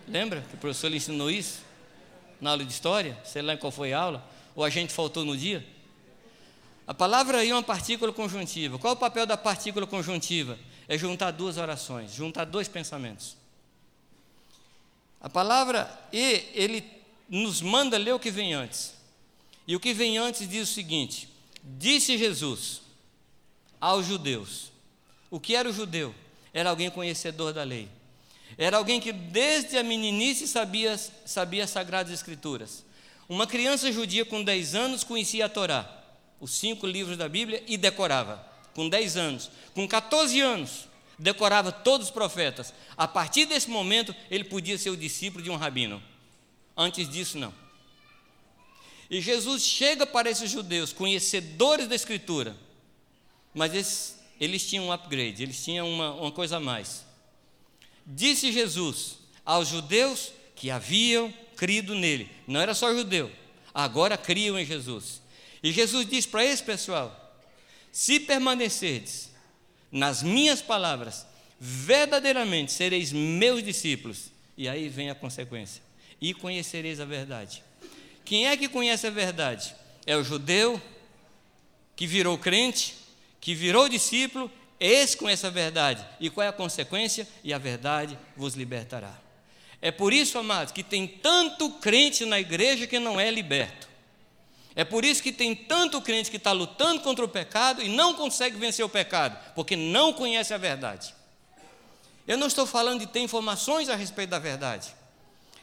Lembra 0.07 0.41
que 0.41 0.53
o 0.53 0.57
professor 0.59 0.87
lhe 0.87 0.97
ensinou 0.97 1.31
isso? 1.31 1.63
Na 2.39 2.51
aula 2.51 2.63
de 2.63 2.71
história? 2.71 3.17
Sei 3.23 3.41
lá 3.41 3.57
qual 3.57 3.71
foi 3.71 3.93
a 3.93 3.99
aula? 3.99 4.23
Ou 4.55 4.63
a 4.63 4.69
gente 4.69 4.93
faltou 4.93 5.25
no 5.25 5.35
dia? 5.35 5.65
A 6.85 6.93
palavra 6.93 7.39
aí 7.39 7.49
é 7.49 7.55
uma 7.55 7.63
partícula 7.63 8.13
conjuntiva. 8.13 8.77
Qual 8.77 8.93
é 8.93 8.95
o 8.95 8.99
papel 8.99 9.25
da 9.25 9.35
partícula 9.35 9.87
conjuntiva? 9.87 10.59
É 10.87 10.95
juntar 10.95 11.31
duas 11.31 11.57
orações, 11.57 12.13
juntar 12.13 12.45
dois 12.45 12.67
pensamentos. 12.67 13.35
A 15.27 15.29
palavra 15.29 15.91
e, 16.13 16.45
ele 16.53 16.81
nos 17.27 17.61
manda 17.61 17.97
ler 17.97 18.13
o 18.13 18.19
que 18.19 18.31
vem 18.31 18.53
antes. 18.53 18.93
E 19.67 19.75
o 19.75 19.79
que 19.79 19.93
vem 19.93 20.17
antes 20.17 20.47
diz 20.47 20.69
o 20.69 20.73
seguinte: 20.73 21.27
Disse 21.61 22.17
Jesus: 22.17 22.79
aos 23.77 24.05
judeus. 24.05 24.71
O 25.29 25.37
que 25.37 25.53
era 25.53 25.67
o 25.67 25.73
judeu? 25.73 26.15
Era 26.53 26.69
alguém 26.69 26.89
conhecedor 26.89 27.51
da 27.51 27.63
lei. 27.63 27.89
Era 28.57 28.77
alguém 28.77 29.01
que 29.01 29.11
desde 29.11 29.77
a 29.77 29.83
meninice 29.83 30.47
sabia, 30.47 30.97
sabia 31.25 31.65
as 31.65 31.71
Sagradas 31.71 32.13
Escrituras. 32.13 32.85
Uma 33.27 33.45
criança 33.45 33.91
judia 33.91 34.23
com 34.23 34.41
10 34.41 34.75
anos 34.75 35.03
conhecia 35.03 35.47
a 35.47 35.49
Torá, 35.49 36.05
os 36.39 36.51
cinco 36.51 36.87
livros 36.87 37.17
da 37.17 37.27
Bíblia, 37.27 37.61
e 37.67 37.75
decorava. 37.75 38.41
Com 38.73 38.87
10 38.87 39.17
anos. 39.17 39.51
Com 39.73 39.85
14 39.85 40.39
anos, 40.39 40.86
decorava 41.17 41.71
todos 41.71 42.07
os 42.07 42.13
profetas. 42.13 42.73
A 42.95 43.07
partir 43.07 43.45
desse 43.45 43.69
momento, 43.69 44.15
ele 44.29 44.43
podia 44.43 44.77
ser 44.77 44.89
o 44.89 44.97
discípulo 44.97 45.43
de 45.43 45.49
um 45.49 45.55
rabino. 45.55 46.01
Antes 46.75 47.09
disso, 47.09 47.37
não. 47.37 47.53
E 49.09 49.21
Jesus 49.21 49.63
chega 49.63 50.05
para 50.05 50.29
esses 50.29 50.51
judeus, 50.51 50.91
conhecedores 50.91 51.87
da 51.87 51.95
Escritura, 51.95 52.55
mas 53.53 53.73
eles, 53.73 54.19
eles 54.39 54.67
tinham 54.67 54.85
um 54.85 54.91
upgrade, 54.91 55.41
eles 55.41 55.63
tinham 55.63 55.89
uma, 55.89 56.13
uma 56.13 56.31
coisa 56.31 56.57
a 56.57 56.59
mais. 56.59 57.05
Disse 58.05 58.51
Jesus 58.51 59.17
aos 59.45 59.69
judeus 59.69 60.31
que 60.55 60.69
haviam 60.69 61.33
crido 61.55 61.95
nele, 61.95 62.29
não 62.45 62.59
era 62.59 62.75
só 62.75 62.93
judeu, 62.93 63.31
agora 63.73 64.17
criam 64.17 64.59
em 64.59 64.65
Jesus. 64.65 65.21
E 65.63 65.71
Jesus 65.71 66.07
diz 66.07 66.25
para 66.25 66.45
esse 66.45 66.61
pessoal: 66.61 67.41
se 67.91 68.19
permanecerdes 68.19 69.31
nas 69.91 70.21
minhas 70.23 70.61
palavras, 70.61 71.25
verdadeiramente 71.59 72.71
sereis 72.71 73.11
meus 73.11 73.63
discípulos. 73.63 74.31
E 74.57 74.67
aí 74.67 74.89
vem 74.89 75.09
a 75.09 75.15
consequência: 75.15 75.81
e 76.21 76.33
conhecereis 76.33 76.99
a 76.99 77.05
verdade. 77.05 77.63
Quem 78.25 78.47
é 78.47 78.57
que 78.57 78.67
conhece 78.67 79.07
a 79.07 79.11
verdade? 79.11 79.73
É 80.05 80.15
o 80.15 80.23
judeu 80.23 80.81
que 81.95 82.05
virou 82.05 82.37
crente, 82.37 82.95
que 83.39 83.55
virou 83.55 83.89
discípulo, 83.89 84.51
esse 84.79 85.17
conhece 85.17 85.45
a 85.45 85.49
verdade. 85.49 86.05
E 86.19 86.29
qual 86.29 86.45
é 86.45 86.49
a 86.49 86.53
consequência? 86.53 87.27
E 87.43 87.53
a 87.53 87.57
verdade 87.57 88.17
vos 88.35 88.53
libertará. 88.53 89.17
É 89.81 89.91
por 89.91 90.11
isso, 90.13 90.37
amados, 90.37 90.73
que 90.73 90.83
tem 90.83 91.07
tanto 91.07 91.69
crente 91.71 92.25
na 92.25 92.39
igreja 92.39 92.87
que 92.87 92.99
não 92.99 93.19
é 93.19 93.29
liberto. 93.31 93.86
É 94.77 94.83
por 94.83 95.03
isso 95.03 95.23
que 95.23 95.31
tem 95.31 95.55
tanto 95.55 95.99
crente 95.99 96.29
que 96.29 96.37
está 96.37 96.51
lutando 96.51 97.01
contra 97.01 97.25
o 97.25 97.27
pecado 97.27 97.81
e 97.81 97.89
não 97.89 98.13
consegue 98.13 98.57
vencer 98.57 98.85
o 98.85 98.89
pecado, 98.89 99.35
porque 99.55 99.75
não 99.75 100.13
conhece 100.13 100.53
a 100.53 100.57
verdade. 100.59 101.15
Eu 102.27 102.37
não 102.37 102.45
estou 102.45 102.67
falando 102.67 102.99
de 102.99 103.07
ter 103.07 103.21
informações 103.21 103.89
a 103.89 103.95
respeito 103.95 104.29
da 104.29 104.37
verdade. 104.37 104.89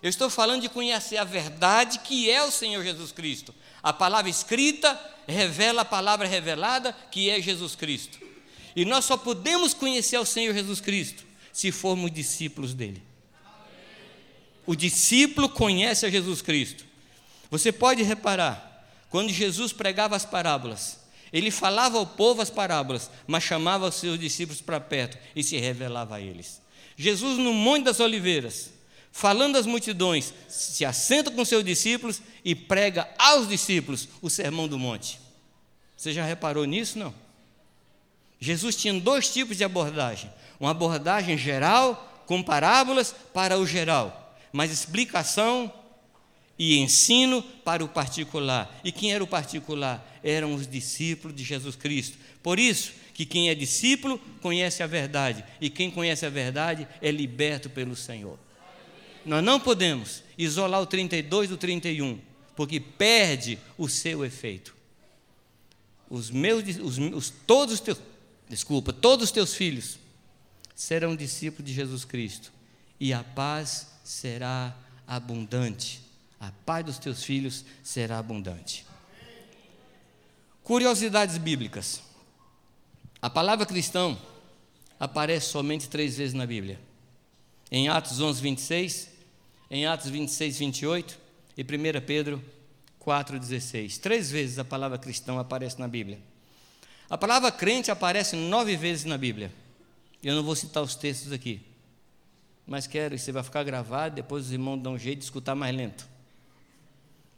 Eu 0.03 0.11
estou 0.11 0.29
falando 0.29 0.63
de 0.63 0.69
conhecer 0.69 1.17
a 1.17 1.23
verdade 1.23 2.01
que 2.01 2.29
é 2.29 2.43
o 2.43 2.51
Senhor 2.51 2.83
Jesus 2.83 3.13
Cristo. 3.13 3.55
A 3.81 3.93
palavra 3.93 4.29
escrita 4.29 5.01
revela 5.29 5.83
a 5.83 5.85
palavra 5.85 6.27
revelada, 6.27 6.93
que 7.13 7.31
é 7.31 7.41
Jesus 7.41 7.77
Cristo. 7.77 8.19
E 8.75 8.85
nós 8.85 9.05
só 9.05 9.17
podemos 9.17 9.73
conhecer 9.73 10.19
o 10.19 10.25
Senhor 10.25 10.53
Jesus 10.53 10.81
Cristo 10.81 11.25
se 11.53 11.71
formos 11.71 12.11
discípulos 12.11 12.75
dele. 12.75 13.01
O 14.67 14.75
discípulo 14.75 15.49
conhece 15.49 16.05
a 16.05 16.11
Jesus 16.11 16.43
Cristo. 16.43 16.85
Você 17.49 17.71
pode 17.71 18.03
reparar, 18.03 18.74
quando 19.15 19.31
Jesus 19.31 19.73
pregava 19.73 20.17
as 20.17 20.25
parábolas, 20.25 20.99
ele 21.33 21.53
falava 21.53 21.97
ao 21.99 22.05
povo 22.05 22.43
as 22.43 22.51
parábolas, 22.51 23.09
mas 23.29 23.45
chamava 23.45 23.87
os 23.87 23.95
seus 23.95 24.19
discípulos 24.19 24.61
para 24.61 24.81
perto 24.81 25.17
e 25.37 25.43
se 25.45 25.57
revelava 25.57 26.17
a 26.17 26.21
eles. 26.21 26.61
Jesus, 26.97 27.39
no 27.39 27.53
Monte 27.53 27.85
das 27.85 28.01
Oliveiras, 28.01 28.73
falando 29.13 29.55
às 29.55 29.67
multidões, 29.67 30.35
se 30.49 30.85
assenta 30.85 31.31
com 31.31 31.45
seus 31.45 31.65
discípulos 31.65 32.21
e 32.45 32.57
prega 32.57 33.09
aos 33.17 33.47
discípulos 33.47 34.09
o 34.21 34.29
sermão 34.29 34.67
do 34.67 34.81
monte. 34.81 35.21
Você 35.97 36.13
já 36.13 36.25
reparou 36.25 36.65
nisso? 36.65 36.99
Não. 36.99 37.15
Jesus 38.41 38.75
tinha 38.75 38.95
dois 38.95 39.33
tipos 39.33 39.57
de 39.57 39.63
abordagem: 39.63 40.29
uma 40.59 40.73
abordagem 40.73 41.39
geral, 41.39 42.25
com 42.27 42.43
parábolas 42.43 43.15
para 43.33 43.61
o 43.61 43.65
geral, 43.65 44.37
mas 44.53 44.73
explicação 44.73 45.73
e 46.59 46.79
ensino 46.79 47.43
para 47.43 47.85
o 47.85 47.89
particular. 47.89 48.81
E 48.85 48.93
quem 48.93 49.13
era 49.13 49.23
o 49.23 49.27
particular? 49.27 50.21
Eram 50.23 50.55
os 50.55 50.67
discípulos 50.67 51.37
de 51.37 51.43
Jesus 51.43 51.77
Cristo. 51.77 52.17
Por 52.43 52.59
isso 52.59 52.93
que 53.13 53.27
quem 53.27 53.49
é 53.49 53.55
discípulo 53.55 54.19
conhece 54.41 54.83
a 54.83 54.87
verdade, 54.87 55.45
e 55.61 55.71
quem 55.71 55.91
conhece 55.91 56.27
a 56.27 56.31
verdade 56.31 56.87
é 57.01 57.11
liberto 57.11 57.71
pelo 57.71 57.95
Senhor. 57.95 58.39
Nós 59.25 59.43
não 59.43 59.59
podemos 59.59 60.23
isolar 60.37 60.83
o 60.83 60.87
32 60.87 61.49
do 61.49 61.57
31, 61.57 62.19
porque 62.57 62.79
perde 62.79 63.59
o 63.79 63.89
seu 63.89 64.25
efeito. 64.25 64.75
Os 66.11 66.31
meus, 66.31 66.65
os, 66.79 66.99
os, 66.99 67.31
todos 67.47 67.75
os 67.75 67.81
teus, 67.81 67.99
desculpa, 68.49 68.93
todos 68.93 69.25
os 69.25 69.31
teus 69.31 69.55
filhos 69.55 69.99
serão 70.75 71.17
discípulos 71.17 71.67
de 71.67 71.73
Jesus 71.75 72.05
Cristo, 72.05 72.53
e 72.99 73.13
a 73.13 73.23
paz 73.23 73.89
será 74.05 74.77
abundante 75.07 76.04
a 76.49 76.53
paz 76.67 76.85
dos 76.85 76.99
teus 76.99 77.25
filhos 77.25 77.65
será 77.83 78.19
abundante. 78.19 78.85
Curiosidades 80.63 81.39
bíblicas. 81.39 82.03
A 83.21 83.31
palavra 83.31 83.65
cristão 83.65 84.19
aparece 85.01 85.47
somente 85.47 85.89
três 85.89 86.17
vezes 86.17 86.35
na 86.35 86.47
Bíblia. 86.47 86.79
Em 87.71 87.89
Atos 87.89 88.21
11, 88.21 88.43
26, 88.43 89.09
em 89.71 89.87
Atos 89.87 90.11
26, 90.11 90.59
28 90.59 91.19
e 91.57 91.63
1 91.63 91.67
Pedro 92.07 92.45
4, 92.99 93.39
16. 93.39 93.99
Três 93.99 94.31
vezes 94.31 94.59
a 94.59 94.65
palavra 94.65 94.99
cristão 94.99 95.39
aparece 95.39 95.79
na 95.81 95.89
Bíblia. 95.89 96.19
A 97.09 97.17
palavra 97.17 97.51
crente 97.51 97.91
aparece 97.91 98.37
nove 98.37 98.77
vezes 98.77 99.05
na 99.05 99.17
Bíblia. 99.17 99.53
Eu 100.23 100.35
não 100.35 100.43
vou 100.43 100.55
citar 100.55 100.83
os 100.83 100.95
textos 100.95 101.33
aqui, 101.33 101.61
mas 102.67 102.87
quero, 102.87 103.19
você 103.19 103.31
vai 103.31 103.43
ficar 103.43 103.63
gravado, 103.63 104.15
depois 104.15 104.47
os 104.47 104.53
irmãos 104.53 104.79
dão 104.79 104.95
um 104.95 104.99
jeito 104.99 105.19
de 105.19 105.25
escutar 105.25 105.55
mais 105.55 105.75
lento. 105.77 106.14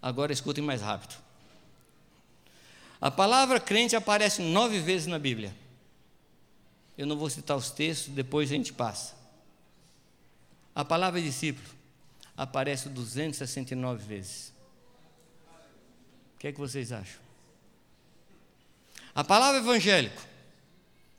Agora 0.00 0.32
escutem 0.32 0.62
mais 0.62 0.80
rápido. 0.80 1.16
A 3.00 3.10
palavra 3.10 3.60
crente 3.60 3.94
aparece 3.94 4.42
nove 4.42 4.80
vezes 4.80 5.06
na 5.06 5.18
Bíblia. 5.18 5.54
Eu 6.96 7.06
não 7.06 7.16
vou 7.16 7.28
citar 7.28 7.56
os 7.56 7.70
textos, 7.70 8.14
depois 8.14 8.50
a 8.50 8.54
gente 8.54 8.72
passa. 8.72 9.14
A 10.74 10.84
palavra 10.84 11.20
discípulo 11.20 11.68
aparece 12.36 12.88
269 12.88 14.04
vezes. 14.04 14.52
O 16.34 16.38
que 16.38 16.48
é 16.48 16.52
que 16.52 16.58
vocês 16.58 16.92
acham? 16.92 17.20
A 19.14 19.24
palavra 19.24 19.60
evangélico 19.60 20.22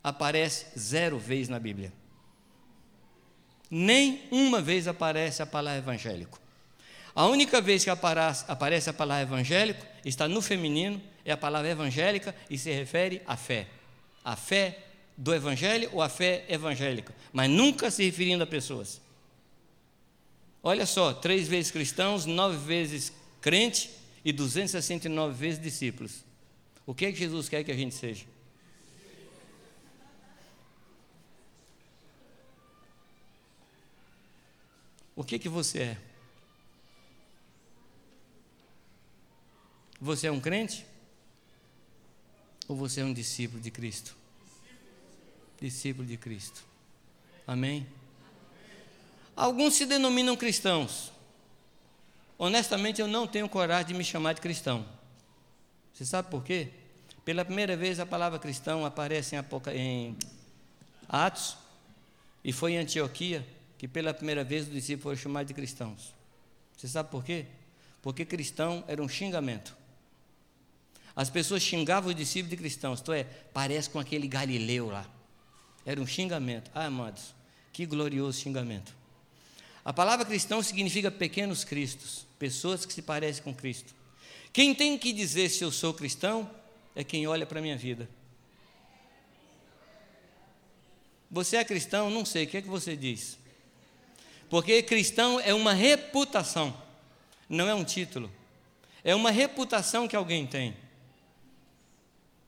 aparece 0.04 0.68
zero 0.78 1.18
vezes 1.18 1.50
na 1.50 1.60
Bíblia. 1.60 1.92
Nem 3.70 4.28
uma 4.32 4.62
vez 4.62 4.88
aparece 4.88 5.42
a 5.42 5.46
palavra 5.46 5.80
evangélico. 5.80 6.40
A 7.18 7.26
única 7.26 7.60
vez 7.60 7.84
que 7.84 7.90
aparece 7.90 8.92
a 8.92 8.94
palavra 8.94 9.24
evangélico 9.24 9.84
está 10.06 10.28
no 10.28 10.40
feminino, 10.40 11.02
é 11.26 11.32
a 11.32 11.38
palavra 11.38 11.68
evangélica 11.68 12.36
e 12.48 12.60
se 12.60 12.72
refere 12.72 13.24
à 13.26 13.36
fé. 13.36 13.66
A 14.24 14.36
fé 14.36 14.84
do 15.18 15.34
evangelho 15.34 15.90
ou 15.94 16.04
a 16.04 16.10
fé 16.10 16.46
evangélica, 16.48 17.16
mas 17.34 17.50
nunca 17.50 17.90
se 17.90 18.04
referindo 18.04 18.44
a 18.44 18.46
pessoas. 18.46 19.02
Olha 20.62 20.86
só, 20.86 21.12
três 21.12 21.48
vezes 21.48 21.72
cristãos, 21.72 22.28
nove 22.28 22.56
vezes 22.58 23.12
crente 23.42 23.90
e 24.24 24.32
269 24.32 25.34
vezes 25.34 25.60
discípulos. 25.60 26.24
O 26.86 26.94
que 26.94 27.08
é 27.08 27.12
que 27.12 27.18
Jesus 27.18 27.50
quer 27.50 27.64
que 27.64 27.72
a 27.72 27.76
gente 27.76 27.96
seja? 27.96 28.26
O 35.16 35.24
que 35.24 35.40
que 35.40 35.50
você 35.50 35.80
é? 35.80 35.98
Você 40.00 40.28
é 40.28 40.32
um 40.32 40.40
crente? 40.40 40.86
Ou 42.68 42.76
você 42.76 43.02
é 43.02 43.06
um 43.06 43.14
discípulo 43.14 43.62
de 43.62 43.72
Cristo? 43.72 44.16
Discípulo 45.60 46.06
de 46.06 46.18
Cristo. 46.18 46.64
Amém? 47.48 47.88
Alguns 49.36 49.76
se 49.76 49.86
denominam 49.86 50.36
cristãos. 50.36 51.12
Honestamente, 52.38 53.02
eu 53.02 53.08
não 53.08 53.26
tenho 53.26 53.50
coragem 53.50 53.88
de 53.88 53.94
me 53.94 54.04
chamar 54.04 54.34
de 54.34 54.42
cristão. 54.42 54.86
Você 55.94 56.06
sabe 56.06 56.30
por 56.30 56.44
quê? 56.44 56.70
Pela 57.26 57.44
primeira 57.44 57.76
vez 57.76 58.00
a 58.00 58.06
palavra 58.06 58.38
cristão 58.38 58.86
aparece 58.86 59.36
em, 59.74 60.16
Atos 61.10 61.58
e 62.44 62.54
foi 62.54 62.74
em 62.74 62.78
Antioquia 62.78 63.46
que 63.78 63.88
pela 63.88 64.14
primeira 64.14 64.44
vez 64.44 64.68
os 64.68 64.74
discípulos 64.74 65.04
foram 65.04 65.18
chamados 65.18 65.48
de 65.48 65.54
cristãos. 65.54 66.14
Você 66.76 66.88
sabe 66.88 67.10
por 67.10 67.24
quê? 67.24 67.46
Porque 68.02 68.26
cristão 68.26 68.84
era 68.88 69.02
um 69.02 69.10
xingamento. 69.10 69.76
As 71.18 71.32
pessoas 71.32 71.64
xingavam 71.64 72.12
os 72.12 72.16
discípulos 72.16 72.52
de 72.52 72.58
cristãos, 72.58 73.00
isto 73.00 73.12
é, 73.12 73.24
parece 73.24 73.90
com 73.90 73.98
aquele 73.98 74.28
Galileu 74.28 74.92
lá. 74.92 75.04
Era 75.84 76.00
um 76.00 76.06
xingamento. 76.06 76.70
Ah, 76.76 76.86
amados, 76.86 77.34
que 77.74 77.88
glorioso 77.88 78.40
xingamento. 78.40 78.96
A 79.84 79.92
palavra 79.92 80.24
cristão 80.24 80.62
significa 80.62 81.10
pequenos 81.10 81.64
cristos, 81.64 82.28
pessoas 82.38 82.86
que 82.86 82.94
se 82.94 83.02
parecem 83.02 83.44
com 83.44 83.52
Cristo. 83.52 83.96
Quem 84.54 84.76
tem 84.76 84.96
que 84.96 85.12
dizer 85.12 85.50
se 85.50 85.64
eu 85.64 85.72
sou 85.72 85.92
cristão 85.92 86.48
é 86.96 87.04
quem 87.04 87.26
olha 87.26 87.48
para 87.48 87.58
a 87.58 87.62
minha 87.64 87.78
vida. 87.78 88.08
Você 91.32 91.58
é 91.58 91.66
cristão? 91.66 92.12
Não 92.12 92.26
sei. 92.26 92.44
O 92.44 92.48
que 92.48 92.58
é 92.58 92.62
que 92.62 92.70
você 92.70 92.96
diz? 92.96 93.40
Porque 94.52 94.84
cristão 94.84 95.40
é 95.40 95.52
uma 95.52 95.74
reputação, 95.74 96.80
não 97.50 97.68
é 97.68 97.74
um 97.74 97.84
título. 97.84 98.32
É 99.04 99.16
uma 99.16 99.32
reputação 99.32 100.08
que 100.08 100.16
alguém 100.16 100.46
tem. 100.46 100.76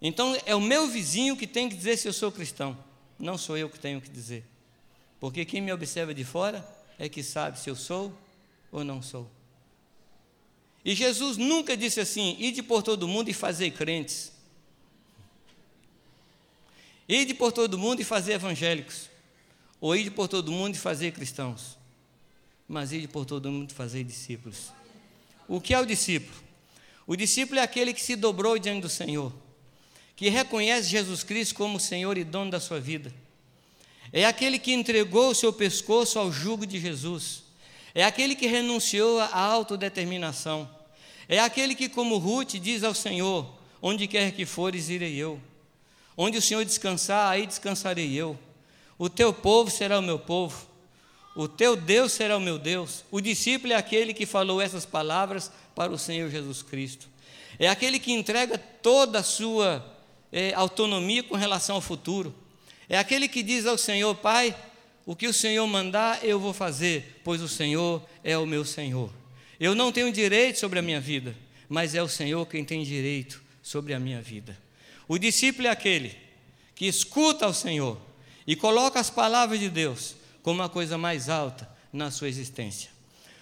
Então 0.02 0.38
é 0.46 0.56
o 0.56 0.62
meu 0.62 0.88
vizinho 0.88 1.36
que 1.36 1.46
tem 1.46 1.68
que 1.68 1.76
dizer 1.76 1.98
se 1.98 2.08
eu 2.08 2.14
sou 2.14 2.32
cristão, 2.32 2.78
não 3.18 3.38
sou 3.38 3.58
eu 3.58 3.70
que 3.70 3.80
tenho 3.80 4.00
que 4.00 4.10
dizer. 4.10 4.46
Porque 5.20 5.44
quem 5.44 5.62
me 5.62 5.74
observa 5.74 6.14
de 6.14 6.24
fora 6.24 6.66
é 6.98 7.10
que 7.10 7.22
sabe 7.22 7.60
se 7.60 7.70
eu 7.70 7.76
sou 7.76 8.18
ou 8.72 8.84
não 8.84 9.02
sou. 9.02 9.30
E 10.84 10.96
Jesus 10.96 11.38
nunca 11.38 11.76
disse 11.76 12.00
assim: 12.00 12.38
ide 12.40 12.64
por 12.64 12.82
todo 12.82 13.08
mundo 13.08 13.30
e 13.30 13.34
fazer 13.34 13.72
crentes. 13.72 14.32
Ide 17.08 17.34
por 17.34 17.52
todo 17.52 17.78
mundo 17.78 18.02
e 18.02 18.04
fazer 18.04 18.34
evangélicos. 18.34 19.10
Ou 19.82 19.96
ide 19.96 20.12
por 20.12 20.28
todo 20.28 20.52
mundo 20.52 20.76
e 20.76 20.78
fazer 20.78 21.12
cristãos. 21.12 21.78
Mas 22.68 22.92
ide 22.92 23.08
por 23.08 23.26
todo 23.26 23.52
mundo 23.52 23.72
e 23.72 23.74
fazer 23.74 24.04
discípulos. 24.04 24.72
O 25.48 25.60
que 25.60 25.74
é 25.74 25.80
o 25.80 25.86
discípulo? 25.86 26.38
O 27.08 27.16
discípulo 27.16 27.60
é 27.60 27.64
aquele 27.64 27.94
que 27.94 28.02
se 28.02 28.16
dobrou 28.16 28.60
diante 28.60 28.84
do 28.84 28.90
Senhor, 28.90 29.34
que 30.20 30.28
reconhece 30.30 30.90
Jesus 30.90 31.24
Cristo 31.24 31.56
como 31.56 31.80
Senhor 31.80 32.18
e 32.18 32.24
dono 32.24 32.52
da 32.52 32.60
sua 32.60 32.80
vida. 32.80 33.14
É 34.12 34.26
aquele 34.26 34.60
que 34.60 34.74
entregou 34.74 35.30
o 35.30 35.36
seu 35.36 35.54
pescoço 35.54 36.20
ao 36.20 36.32
jugo 36.32 36.66
de 36.66 36.80
Jesus 36.80 37.50
é 37.94 38.04
aquele 38.04 38.36
que 38.36 38.48
renunciou 38.48 39.20
à 39.20 39.40
autodeterminação. 39.40 40.70
É 41.28 41.40
aquele 41.40 41.76
que, 41.76 41.90
como 41.90 42.18
Ruth, 42.18 42.56
diz 42.56 42.84
ao 42.84 42.94
Senhor: 42.94 43.46
Onde 43.82 44.08
quer 44.08 44.32
que 44.32 44.46
fores, 44.46 44.90
irei 44.90 45.16
eu. 45.16 45.40
Onde 46.16 46.38
o 46.38 46.42
Senhor 46.42 46.64
descansar, 46.66 47.32
aí 47.32 47.48
descansarei 47.48 48.14
eu. 48.14 48.38
O 48.98 49.10
teu 49.10 49.34
povo 49.34 49.72
será 49.72 50.00
o 50.00 50.02
meu 50.04 50.20
povo. 50.20 50.68
O 51.36 51.48
teu 51.48 51.76
Deus 51.76 52.12
será 52.12 52.36
o 52.38 52.42
meu 52.42 52.60
Deus. 52.60 53.06
O 53.10 53.22
discípulo 53.22 53.74
é 53.74 53.76
aquele 53.76 54.14
que 54.14 54.26
falou 54.26 54.60
essas 54.60 54.86
palavras 54.86 55.52
para 55.74 55.92
o 55.92 55.98
Senhor 55.98 56.30
Jesus 56.30 56.62
Cristo. 56.62 57.08
É 57.58 57.70
aquele 57.70 58.00
que 58.00 58.12
entrega 58.12 58.58
toda 58.58 59.20
a 59.20 59.24
sua 59.24 59.86
é, 60.32 60.54
autonomia 60.54 61.24
com 61.24 61.36
relação 61.36 61.76
ao 61.76 61.82
futuro. 61.82 62.34
É 62.88 62.98
aquele 62.98 63.28
que 63.28 63.44
diz 63.44 63.66
ao 63.66 63.78
Senhor: 63.78 64.16
Pai, 64.16 64.56
o 65.06 65.16
que 65.16 65.28
o 65.28 65.34
Senhor 65.34 65.66
mandar, 65.68 66.24
eu 66.24 66.40
vou 66.40 66.54
fazer, 66.54 67.22
pois 67.24 67.42
o 67.42 67.48
Senhor 67.48 68.04
é 68.24 68.38
o 68.38 68.46
meu 68.46 68.64
Senhor. 68.64 69.12
Eu 69.60 69.76
não 69.76 69.92
tenho 69.92 70.12
direito 70.12 70.60
sobre 70.60 70.80
a 70.80 70.82
minha 70.82 71.02
vida, 71.02 71.36
mas 71.68 71.96
é 71.96 72.02
o 72.02 72.08
Senhor 72.08 72.46
quem 72.46 72.64
tem 72.64 72.84
direito 72.84 73.42
sobre 73.62 73.94
a 73.94 74.00
minha 74.00 74.22
vida. 74.22 74.58
O 75.08 75.18
discípulo 75.18 75.68
é 75.68 75.72
aquele 75.72 76.16
que 76.76 76.86
escuta 76.86 77.46
ao 77.46 77.54
Senhor 77.54 78.00
e 78.48 78.56
coloca 78.56 79.00
as 79.00 79.10
palavras 79.10 79.60
de 79.60 79.70
Deus 79.70 80.16
como 80.42 80.62
a 80.62 80.70
coisa 80.70 80.98
mais 80.98 81.28
alta 81.28 81.70
na 81.92 82.10
sua 82.10 82.30
existência. 82.30 82.90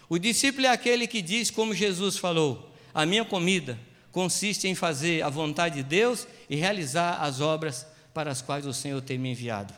O 0.10 0.18
discípulo 0.18 0.66
é 0.66 0.70
aquele 0.70 1.06
que 1.06 1.22
diz, 1.22 1.52
como 1.52 1.74
Jesus 1.74 2.18
falou: 2.18 2.74
A 2.94 3.06
minha 3.06 3.26
comida 3.26 3.78
consiste 4.12 4.68
em 4.68 4.76
fazer 4.76 5.22
a 5.24 5.30
vontade 5.30 5.76
de 5.76 5.84
Deus 5.84 6.28
e 6.50 6.56
realizar 6.56 7.22
as 7.22 7.42
obras 7.42 7.86
para 8.14 8.32
as 8.32 8.42
quais 8.42 8.66
o 8.66 8.74
Senhor 8.74 9.02
tem 9.02 9.18
me 9.18 9.32
enviado. 9.32 9.74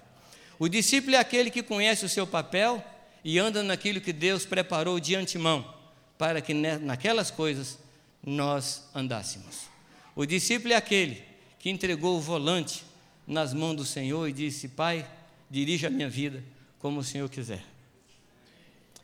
O 0.58 0.68
discípulo 0.68 1.16
é 1.16 1.20
aquele 1.20 1.50
que 1.50 1.64
conhece 1.64 2.06
o 2.06 2.10
seu 2.10 2.28
papel 2.28 2.84
e 3.24 3.38
anda 3.40 3.64
naquilo 3.64 4.02
que 4.02 4.14
Deus 4.14 4.46
preparou 4.46 5.00
de 5.00 5.16
antemão, 5.16 5.74
para 6.18 6.42
que 6.42 6.54
naquelas 6.54 7.32
coisas 7.32 7.80
nós 8.26 8.84
andássemos. 8.94 9.68
O 10.16 10.26
discípulo 10.26 10.74
é 10.74 10.76
aquele 10.78 11.24
que 11.58 11.70
entregou 11.70 12.18
o 12.18 12.22
volante 12.22 12.84
nas 13.26 13.54
mãos 13.54 13.76
do 13.76 13.86
Senhor 13.86 14.28
e 14.28 14.34
disse: 14.34 14.68
Pai, 14.68 15.06
dirija 15.50 15.88
a 15.88 15.90
minha 15.90 16.10
vida 16.10 16.44
como 16.80 17.00
o 17.00 17.04
Senhor 17.04 17.30
quiser. 17.30 17.64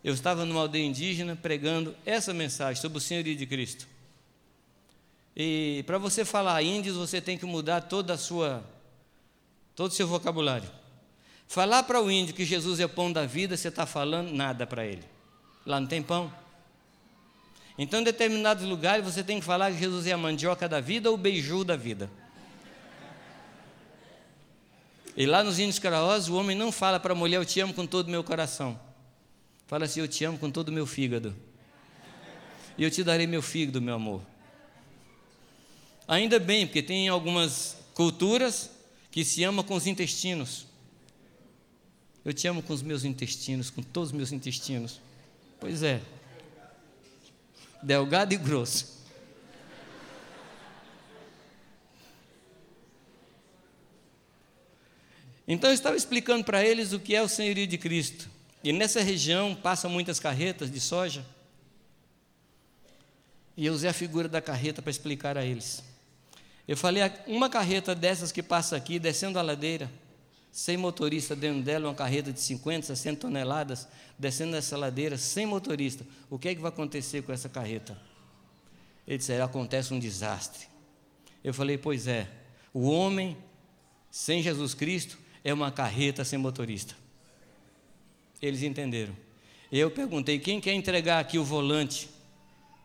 Eu 0.03 0.13
estava 0.13 0.45
numa 0.45 0.61
aldeia 0.61 0.85
indígena 0.85 1.35
pregando 1.35 1.95
essa 2.05 2.33
mensagem 2.33 2.81
sobre 2.81 2.97
o 2.97 3.01
Senhorio 3.01 3.35
de 3.35 3.45
Cristo. 3.45 3.87
E 5.35 5.83
para 5.85 5.97
você 5.97 6.23
falar 6.23 6.63
índios, 6.63 6.95
você 6.95 7.19
tem 7.19 7.37
que 7.37 7.45
mudar 7.45 7.81
toda 7.81 8.13
a 8.13 8.17
sua, 8.17 8.63
todo 9.75 9.91
o 9.91 9.93
seu 9.93 10.07
vocabulário. 10.07 10.69
Falar 11.47 11.83
para 11.83 12.01
o 12.01 12.09
índio 12.09 12.33
que 12.33 12.45
Jesus 12.45 12.79
é 12.79 12.85
o 12.85 12.89
pão 12.89 13.11
da 13.11 13.25
vida, 13.25 13.57
você 13.57 13.67
está 13.67 13.85
falando 13.85 14.31
nada 14.31 14.65
para 14.65 14.85
ele. 14.85 15.03
Lá 15.65 15.79
não 15.79 15.87
tem 15.87 16.01
pão. 16.01 16.31
Então, 17.77 17.99
em 17.99 18.03
determinados 18.03 18.63
lugares, 18.63 19.03
você 19.03 19.23
tem 19.23 19.39
que 19.39 19.45
falar 19.45 19.71
que 19.71 19.77
Jesus 19.77 20.07
é 20.07 20.13
a 20.13 20.17
mandioca 20.17 20.69
da 20.69 20.79
vida 20.79 21.09
ou 21.09 21.15
o 21.15 21.17
beiju 21.17 21.65
da 21.65 21.75
vida. 21.75 22.09
E 25.17 25.25
lá 25.25 25.43
nos 25.43 25.59
índios 25.59 25.79
caraós, 25.79 26.29
o 26.29 26.35
homem 26.35 26.57
não 26.57 26.71
fala 26.71 26.99
para 26.99 27.13
a 27.13 27.15
mulher, 27.15 27.37
eu 27.37 27.45
te 27.45 27.59
amo 27.59 27.73
com 27.73 27.85
todo 27.85 28.07
o 28.07 28.11
meu 28.11 28.23
coração. 28.23 28.79
Fala 29.67 29.85
assim, 29.85 29.99
eu 29.99 30.07
te 30.07 30.23
amo 30.23 30.37
com 30.37 30.49
todo 30.49 30.69
o 30.69 30.71
meu 30.71 30.85
fígado. 30.85 31.35
E 32.77 32.83
eu 32.83 32.91
te 32.91 33.03
darei 33.03 33.27
meu 33.27 33.41
fígado, 33.41 33.81
meu 33.81 33.95
amor. 33.95 34.21
Ainda 36.07 36.39
bem, 36.39 36.67
porque 36.67 36.83
tem 36.83 37.07
algumas 37.07 37.77
culturas 37.93 38.69
que 39.09 39.23
se 39.23 39.43
ama 39.43 39.63
com 39.63 39.75
os 39.75 39.87
intestinos. 39.87 40.67
Eu 42.23 42.33
te 42.33 42.47
amo 42.47 42.61
com 42.61 42.73
os 42.73 42.81
meus 42.81 43.03
intestinos, 43.03 43.69
com 43.69 43.81
todos 43.81 44.09
os 44.09 44.15
meus 44.15 44.31
intestinos. 44.31 44.99
Pois 45.59 45.83
é. 45.83 46.01
Delgado 47.81 48.33
e 48.33 48.37
grosso. 48.37 48.95
Então 55.47 55.69
eu 55.69 55.73
estava 55.73 55.95
explicando 55.95 56.43
para 56.43 56.65
eles 56.65 56.93
o 56.93 56.99
que 56.99 57.15
é 57.15 57.21
o 57.21 57.29
senhorio 57.29 57.67
de 57.67 57.77
Cristo. 57.77 58.29
E 58.63 58.73
nessa 58.73 59.01
região 59.01 59.53
passam 59.55 59.89
muitas 59.89 60.19
carretas 60.19 60.71
de 60.71 60.79
soja. 60.79 61.23
E 63.55 63.65
eu 63.65 63.73
usei 63.73 63.89
a 63.89 63.93
figura 63.93 64.27
da 64.27 64.41
carreta 64.41 64.81
para 64.81 64.89
explicar 64.89 65.37
a 65.37 65.45
eles. 65.45 65.83
Eu 66.67 66.75
falei, 66.75 67.03
uma 67.27 67.49
carreta 67.49 67.93
dessas 67.93 68.31
que 68.31 68.41
passa 68.41 68.75
aqui, 68.75 68.97
descendo 68.97 69.37
a 69.37 69.41
ladeira, 69.41 69.91
sem 70.51 70.77
motorista 70.77 71.35
dentro 71.35 71.61
dela, 71.61 71.89
uma 71.89 71.93
carreta 71.93 72.31
de 72.31 72.39
50, 72.39 72.87
60 72.87 73.19
toneladas, 73.19 73.87
descendo 74.17 74.55
essa 74.55 74.77
ladeira, 74.77 75.17
sem 75.17 75.45
motorista. 75.45 76.05
O 76.29 76.39
que 76.39 76.47
é 76.47 76.55
que 76.55 76.61
vai 76.61 76.69
acontecer 76.69 77.21
com 77.21 77.31
essa 77.31 77.49
carreta? 77.49 77.99
Ele 79.05 79.17
disse: 79.17 79.33
acontece 79.33 79.93
um 79.93 79.99
desastre. 79.99 80.65
Eu 81.43 81.53
falei: 81.53 81.77
pois 81.77 82.07
é, 82.07 82.27
o 82.73 82.89
homem 82.89 83.37
sem 84.09 84.41
Jesus 84.41 84.73
Cristo 84.73 85.19
é 85.43 85.53
uma 85.53 85.71
carreta 85.71 86.23
sem 86.23 86.39
motorista. 86.39 86.95
Eles 88.41 88.63
entenderam. 88.63 89.15
Eu 89.71 89.91
perguntei: 89.91 90.39
quem 90.39 90.61
quer 90.61 90.73
entregar 90.73 91.19
aqui 91.19 91.37
o 91.37 91.43
volante 91.43 92.09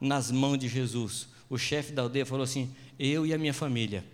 nas 0.01 0.31
mãos 0.31 0.59
de 0.59 0.69
Jesus? 0.69 1.29
O 1.51 1.59
chefe 1.59 1.93
da 1.93 2.03
aldeia 2.03 2.25
falou 2.25 2.45
assim: 2.45 2.73
eu 2.97 3.27
e 3.27 3.35
a 3.35 3.39
minha 3.39 3.53
família. 3.53 4.05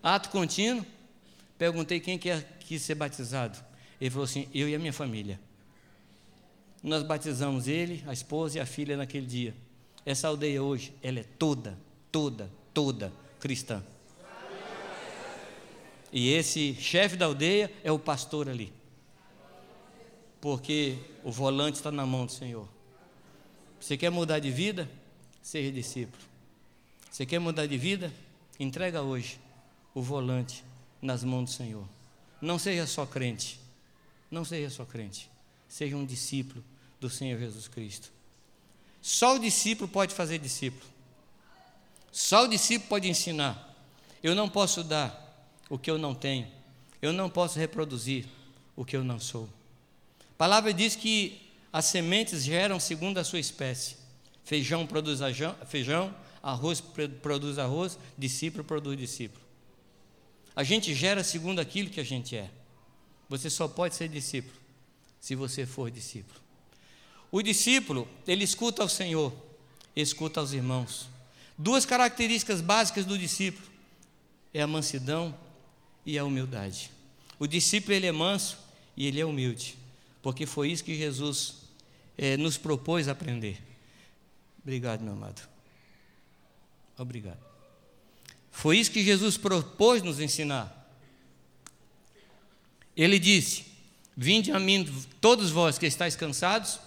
Ato 0.00 0.30
contínuo. 0.30 0.86
Perguntei 1.58 1.98
quem 1.98 2.16
quer 2.16 2.58
quis 2.60 2.80
ser 2.80 2.94
batizado. 2.94 3.58
Ele 4.00 4.08
falou 4.08 4.24
assim: 4.24 4.48
eu 4.54 4.68
e 4.68 4.74
a 4.74 4.78
minha 4.78 4.92
família. 4.92 5.40
Nós 6.80 7.02
batizamos 7.02 7.66
ele, 7.66 8.04
a 8.06 8.12
esposa 8.12 8.58
e 8.58 8.60
a 8.60 8.66
filha 8.66 8.96
naquele 8.96 9.26
dia. 9.26 9.54
Essa 10.06 10.28
aldeia 10.28 10.62
hoje, 10.62 10.94
ela 11.02 11.18
é 11.18 11.24
toda, 11.24 11.76
toda, 12.12 12.48
toda 12.72 13.12
cristã. 13.40 13.82
E 16.12 16.32
esse 16.32 16.74
chefe 16.76 17.16
da 17.16 17.26
aldeia 17.26 17.70
é 17.82 17.90
o 17.90 17.98
pastor 17.98 18.48
ali. 18.48 18.72
Porque 20.40 20.96
o 21.24 21.32
volante 21.32 21.78
está 21.78 21.90
na 21.90 22.06
mão 22.06 22.24
do 22.24 22.32
Senhor. 22.32 22.77
Você 23.80 23.96
quer 23.96 24.10
mudar 24.10 24.38
de 24.38 24.50
vida? 24.50 24.88
Seja 25.42 25.70
discípulo. 25.72 26.22
Você 27.10 27.24
quer 27.24 27.38
mudar 27.38 27.66
de 27.66 27.78
vida? 27.78 28.12
Entrega 28.58 29.02
hoje 29.02 29.38
o 29.94 30.02
volante 30.02 30.64
nas 31.00 31.24
mãos 31.24 31.50
do 31.50 31.50
Senhor. 31.50 31.88
Não 32.40 32.58
seja 32.58 32.86
só 32.86 33.06
crente, 33.06 33.58
não 34.30 34.44
seja 34.44 34.70
só 34.70 34.84
crente, 34.84 35.30
seja 35.68 35.96
um 35.96 36.04
discípulo 36.04 36.62
do 37.00 37.08
Senhor 37.08 37.38
Jesus 37.38 37.66
Cristo. 37.66 38.12
Só 39.00 39.36
o 39.36 39.38
discípulo 39.38 39.88
pode 39.88 40.14
fazer 40.14 40.38
discípulo. 40.38 40.84
Só 42.12 42.44
o 42.44 42.48
discípulo 42.48 42.88
pode 42.88 43.08
ensinar. 43.08 43.76
Eu 44.22 44.34
não 44.34 44.48
posso 44.48 44.82
dar 44.82 45.48
o 45.70 45.78
que 45.78 45.90
eu 45.90 45.98
não 45.98 46.14
tenho. 46.14 46.46
Eu 47.00 47.12
não 47.12 47.30
posso 47.30 47.58
reproduzir 47.58 48.26
o 48.74 48.84
que 48.84 48.96
eu 48.96 49.04
não 49.04 49.20
sou. 49.20 49.48
A 50.20 50.34
palavra 50.36 50.74
diz 50.74 50.96
que 50.96 51.47
as 51.72 51.86
sementes 51.86 52.44
geram 52.44 52.80
segundo 52.80 53.18
a 53.18 53.24
sua 53.24 53.38
espécie. 53.38 53.96
Feijão 54.44 54.86
produz 54.86 55.20
feijão, 55.66 56.14
arroz 56.42 56.82
produz 57.22 57.58
arroz, 57.58 57.98
discípulo 58.16 58.64
produz 58.64 58.98
discípulo. 58.98 59.44
A 60.56 60.64
gente 60.64 60.94
gera 60.94 61.22
segundo 61.22 61.60
aquilo 61.60 61.90
que 61.90 62.00
a 62.00 62.04
gente 62.04 62.36
é. 62.36 62.50
Você 63.28 63.50
só 63.50 63.68
pode 63.68 63.94
ser 63.94 64.08
discípulo 64.08 64.56
se 65.20 65.34
você 65.34 65.66
for 65.66 65.90
discípulo. 65.90 66.40
O 67.30 67.42
discípulo, 67.42 68.08
ele 68.26 68.42
escuta 68.42 68.82
ao 68.82 68.88
Senhor, 68.88 69.32
escuta 69.94 70.40
aos 70.40 70.52
irmãos. 70.52 71.08
Duas 71.56 71.84
características 71.84 72.60
básicas 72.60 73.04
do 73.04 73.18
discípulo 73.18 73.68
é 74.54 74.62
a 74.62 74.66
mansidão 74.66 75.32
e 76.06 76.18
a 76.18 76.24
humildade. 76.24 76.90
O 77.38 77.46
discípulo 77.46 77.94
ele 77.94 78.06
é 78.06 78.12
manso 78.12 78.58
e 78.96 79.06
ele 79.06 79.20
é 79.20 79.24
humilde, 79.24 79.76
porque 80.28 80.44
foi 80.44 80.70
isso 80.70 80.84
que 80.84 80.94
Jesus 80.94 81.54
é, 82.18 82.36
nos 82.36 82.58
propôs 82.58 83.08
aprender. 83.08 83.56
Obrigado, 84.60 85.00
meu 85.00 85.14
amado. 85.14 85.40
Obrigado. 86.98 87.40
Foi 88.50 88.76
isso 88.76 88.90
que 88.90 89.02
Jesus 89.02 89.38
propôs 89.38 90.02
nos 90.02 90.20
ensinar. 90.20 90.86
Ele 92.94 93.18
disse: 93.18 93.64
Vinde 94.14 94.52
a 94.52 94.60
mim, 94.60 94.84
todos 95.18 95.50
vós 95.50 95.78
que 95.78 95.86
estáis 95.86 96.14
cansados 96.14 96.78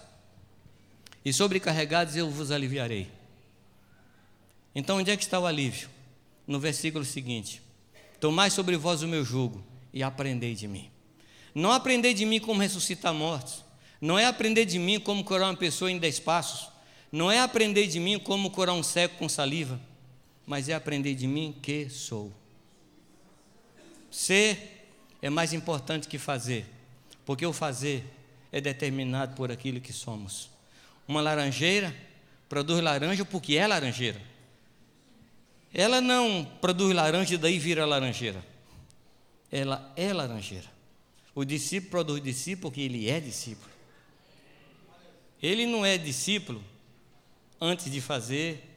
e 1.24 1.32
sobrecarregados, 1.32 2.14
eu 2.14 2.30
vos 2.30 2.52
aliviarei. 2.52 3.10
Então, 4.72 4.98
onde 4.98 5.10
é 5.10 5.16
que 5.16 5.24
está 5.24 5.40
o 5.40 5.46
alívio? 5.46 5.90
No 6.46 6.60
versículo 6.60 7.04
seguinte: 7.04 7.60
Tomai 8.20 8.50
sobre 8.50 8.76
vós 8.76 9.02
o 9.02 9.08
meu 9.08 9.24
jugo 9.24 9.64
e 9.92 10.00
aprendei 10.00 10.54
de 10.54 10.68
mim. 10.68 10.91
Não 11.54 11.72
aprendei 11.72 12.14
de 12.14 12.24
mim 12.24 12.40
como 12.40 12.60
ressuscitar 12.60 13.12
mortos, 13.12 13.64
não 14.00 14.18
é 14.18 14.26
aprender 14.26 14.64
de 14.64 14.78
mim 14.78 14.98
como 14.98 15.22
curar 15.22 15.50
uma 15.50 15.56
pessoa 15.56 15.90
em 15.90 15.98
dez 15.98 16.18
passos, 16.18 16.68
não 17.10 17.30
é 17.30 17.40
aprender 17.40 17.86
de 17.86 18.00
mim 18.00 18.18
como 18.18 18.50
curar 18.50 18.74
um 18.74 18.82
cego 18.82 19.16
com 19.18 19.28
saliva, 19.28 19.78
mas 20.46 20.68
é 20.68 20.74
aprender 20.74 21.14
de 21.14 21.26
mim 21.26 21.54
que 21.62 21.88
sou. 21.90 22.32
Ser 24.10 24.88
é 25.20 25.30
mais 25.30 25.52
importante 25.52 26.08
que 26.08 26.18
fazer, 26.18 26.66
porque 27.24 27.44
o 27.44 27.52
fazer 27.52 28.04
é 28.50 28.60
determinado 28.60 29.34
por 29.34 29.52
aquilo 29.52 29.80
que 29.80 29.92
somos. 29.92 30.50
Uma 31.06 31.20
laranjeira 31.20 31.94
produz 32.48 32.82
laranja 32.82 33.24
porque 33.24 33.56
é 33.56 33.66
laranjeira. 33.66 34.20
Ela 35.72 36.00
não 36.00 36.44
produz 36.60 36.94
laranja 36.94 37.34
e 37.34 37.38
daí 37.38 37.58
vira 37.58 37.86
laranjeira. 37.86 38.44
Ela 39.50 39.92
é 39.96 40.12
laranjeira. 40.12 40.71
O 41.34 41.44
discípulo 41.44 41.90
produz 41.90 42.22
discípulo 42.22 42.70
porque 42.70 42.80
ele 42.80 43.08
é 43.08 43.20
discípulo. 43.20 43.70
Ele 45.42 45.66
não 45.66 45.84
é 45.84 45.98
discípulo 45.98 46.62
antes 47.60 47.90
de 47.90 48.00
fazer 48.00 48.68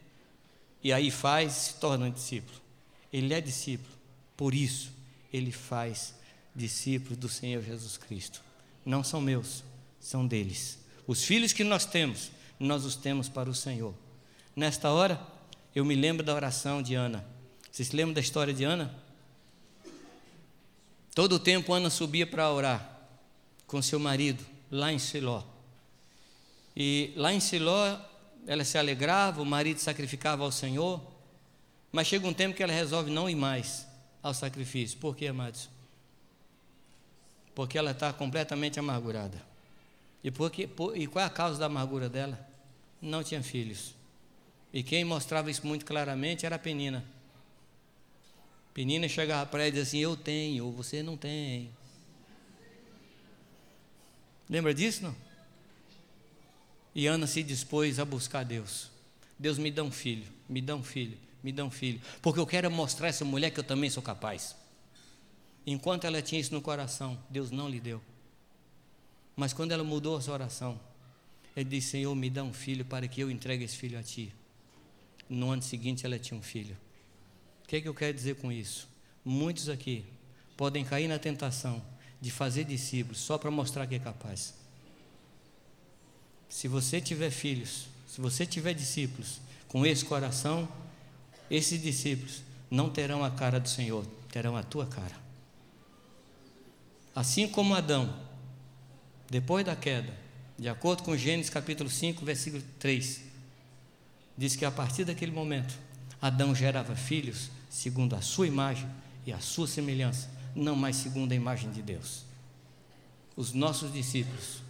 e 0.83 0.93
aí 0.93 1.11
faz, 1.11 1.51
se 1.53 1.73
torna 1.75 2.09
discípulo. 2.09 2.59
Ele 3.11 3.33
é 3.33 3.41
discípulo, 3.41 3.93
por 4.35 4.53
isso 4.53 4.91
ele 5.31 5.51
faz 5.51 6.15
discípulo 6.55 7.15
do 7.15 7.27
Senhor 7.27 7.61
Jesus 7.61 7.97
Cristo. 7.97 8.41
Não 8.85 9.03
são 9.03 9.19
meus, 9.19 9.63
são 9.99 10.25
deles. 10.25 10.79
Os 11.05 11.23
filhos 11.23 11.53
que 11.53 11.63
nós 11.63 11.85
temos, 11.85 12.31
nós 12.59 12.85
os 12.85 12.95
temos 12.95 13.27
para 13.27 13.49
o 13.49 13.55
Senhor. 13.55 13.93
Nesta 14.55 14.89
hora, 14.91 15.19
eu 15.75 15.83
me 15.83 15.95
lembro 15.95 16.25
da 16.25 16.33
oração 16.33 16.81
de 16.81 16.95
Ana. 16.95 17.25
Vocês 17.71 17.89
se 17.89 17.95
lembram 17.95 18.13
da 18.13 18.21
história 18.21 18.53
de 18.53 18.63
Ana? 18.63 18.93
Todo 21.15 21.37
o 21.37 21.39
tempo 21.39 21.73
Ana 21.73 21.89
subia 21.89 22.27
para 22.27 22.51
orar 22.51 22.99
com 23.65 23.81
seu 23.81 23.97
marido 23.97 24.45
lá 24.69 24.91
em 24.91 24.99
Siló. 24.99 25.41
E 26.75 27.13
lá 27.15 27.33
em 27.33 27.39
Siló 27.39 27.97
ela 28.45 28.65
se 28.65 28.77
alegrava, 28.77 29.41
o 29.41 29.45
marido 29.45 29.79
sacrificava 29.79 30.43
ao 30.43 30.51
Senhor, 30.51 31.01
mas 31.89 32.07
chega 32.07 32.27
um 32.27 32.33
tempo 32.33 32.53
que 32.53 32.61
ela 32.61 32.73
resolve 32.73 33.09
não 33.09 33.29
ir 33.29 33.35
mais 33.35 33.87
ao 34.21 34.33
sacrifício. 34.33 34.99
Por 34.99 35.15
quê, 35.15 35.27
amados? 35.27 35.69
Porque 37.55 37.77
ela 37.77 37.91
está 37.91 38.11
completamente 38.11 38.77
amargurada. 38.77 39.41
E, 40.21 40.29
porque, 40.29 40.67
por, 40.67 40.97
e 40.97 41.07
qual 41.07 41.23
é 41.23 41.27
a 41.27 41.29
causa 41.29 41.57
da 41.57 41.67
amargura 41.67 42.09
dela? 42.09 42.37
Não 43.01 43.23
tinha 43.23 43.41
filhos. 43.41 43.95
E 44.73 44.83
quem 44.83 45.05
mostrava 45.05 45.49
isso 45.49 45.65
muito 45.65 45.85
claramente 45.85 46.45
era 46.45 46.57
a 46.57 46.59
Penina. 46.59 47.05
Penina 48.75 49.07
chegava 49.07 49.49
para 49.49 49.61
ela 49.61 49.69
e 49.69 49.71
dizia 49.71 49.83
assim: 49.83 49.99
Eu 49.99 50.17
tenho, 50.17 50.65
ou 50.65 50.71
você 50.73 51.01
não 51.01 51.15
tem. 51.15 51.71
Lembra 54.49 54.73
disso, 54.73 55.01
não? 55.01 55.15
E 56.93 57.07
Ana 57.07 57.25
se 57.25 57.41
dispôs 57.41 57.99
a 57.99 58.05
buscar 58.05 58.43
Deus. 58.43 58.91
Deus 59.39 59.57
me 59.57 59.71
dá 59.71 59.81
um 59.81 59.91
filho, 59.91 60.27
me 60.49 60.61
dá 60.61 60.75
um 60.75 60.83
filho, 60.83 61.17
me 61.41 61.53
dá 61.53 61.63
um 61.63 61.71
filho, 61.71 62.01
porque 62.21 62.37
eu 62.37 62.45
quero 62.45 62.69
mostrar 62.69 63.07
a 63.07 63.09
essa 63.09 63.23
mulher 63.23 63.49
que 63.49 63.61
eu 63.61 63.63
também 63.63 63.89
sou 63.89 64.03
capaz. 64.03 64.57
Enquanto 65.65 66.03
ela 66.03 66.21
tinha 66.21 66.41
isso 66.41 66.53
no 66.53 66.61
coração, 66.61 67.17
Deus 67.29 67.51
não 67.51 67.69
lhe 67.69 67.79
deu. 67.79 68.01
Mas 69.37 69.53
quando 69.53 69.71
ela 69.71 69.85
mudou 69.85 70.17
a 70.17 70.21
sua 70.21 70.33
oração, 70.33 70.77
ele 71.55 71.69
disse: 71.69 71.91
Senhor, 71.91 72.13
me 72.13 72.29
dá 72.29 72.43
um 72.43 72.51
filho 72.51 72.83
para 72.83 73.07
que 73.07 73.21
eu 73.21 73.31
entregue 73.31 73.63
esse 73.63 73.77
filho 73.77 73.97
a 73.97 74.03
ti. 74.03 74.33
No 75.29 75.49
ano 75.51 75.61
seguinte, 75.61 76.05
ela 76.05 76.19
tinha 76.19 76.37
um 76.37 76.43
filho. 76.43 76.75
O 77.65 77.67
que, 77.67 77.77
é 77.77 77.81
que 77.81 77.87
eu 77.87 77.95
quero 77.95 78.13
dizer 78.13 78.35
com 78.35 78.51
isso? 78.51 78.87
Muitos 79.23 79.69
aqui 79.69 80.05
podem 80.55 80.85
cair 80.85 81.07
na 81.07 81.17
tentação 81.17 81.83
de 82.21 82.29
fazer 82.29 82.63
discípulos 82.63 83.17
só 83.17 83.39
para 83.39 83.49
mostrar 83.49 83.87
que 83.87 83.95
é 83.95 83.99
capaz. 83.99 84.53
Se 86.47 86.67
você 86.67 87.01
tiver 87.01 87.31
filhos, 87.31 87.87
se 88.07 88.21
você 88.21 88.45
tiver 88.45 88.75
discípulos 88.75 89.41
com 89.67 89.83
esse 89.83 90.05
coração, 90.05 90.69
esses 91.49 91.81
discípulos 91.81 92.43
não 92.69 92.87
terão 92.87 93.23
a 93.23 93.31
cara 93.31 93.59
do 93.59 93.67
Senhor, 93.67 94.05
terão 94.31 94.55
a 94.55 94.61
tua 94.61 94.85
cara. 94.85 95.15
Assim 97.15 97.47
como 97.47 97.73
Adão, 97.73 98.15
depois 99.27 99.65
da 99.65 99.75
queda, 99.75 100.13
de 100.57 100.69
acordo 100.69 101.01
com 101.01 101.17
Gênesis 101.17 101.49
capítulo 101.49 101.89
5, 101.89 102.23
versículo 102.23 102.63
3, 102.77 103.21
diz 104.37 104.55
que 104.55 104.65
a 104.65 104.71
partir 104.71 105.03
daquele 105.03 105.31
momento, 105.31 105.75
Adão 106.21 106.55
gerava 106.55 106.95
filhos 106.95 107.49
segundo 107.69 108.15
a 108.15 108.21
sua 108.21 108.47
imagem 108.47 108.89
e 109.25 109.33
a 109.33 109.39
sua 109.39 109.67
semelhança, 109.67 110.29
não 110.55 110.75
mais 110.75 110.95
segundo 110.95 111.31
a 111.31 111.35
imagem 111.35 111.71
de 111.71 111.81
Deus. 111.81 112.23
Os 113.35 113.53
nossos 113.53 113.91
discípulos, 113.91 114.61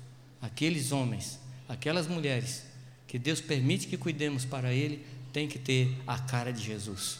aqueles 0.41 0.91
homens 0.91 1.39
aquelas 1.67 2.07
mulheres 2.07 2.63
que 3.07 3.19
Deus 3.19 3.41
permite 3.41 3.87
que 3.87 3.97
cuidemos 3.97 4.45
para 4.45 4.73
Ele, 4.73 5.05
tem 5.31 5.47
que 5.47 5.59
ter 5.59 5.95
a 6.07 6.17
cara 6.17 6.51
de 6.51 6.63
Jesus, 6.63 7.19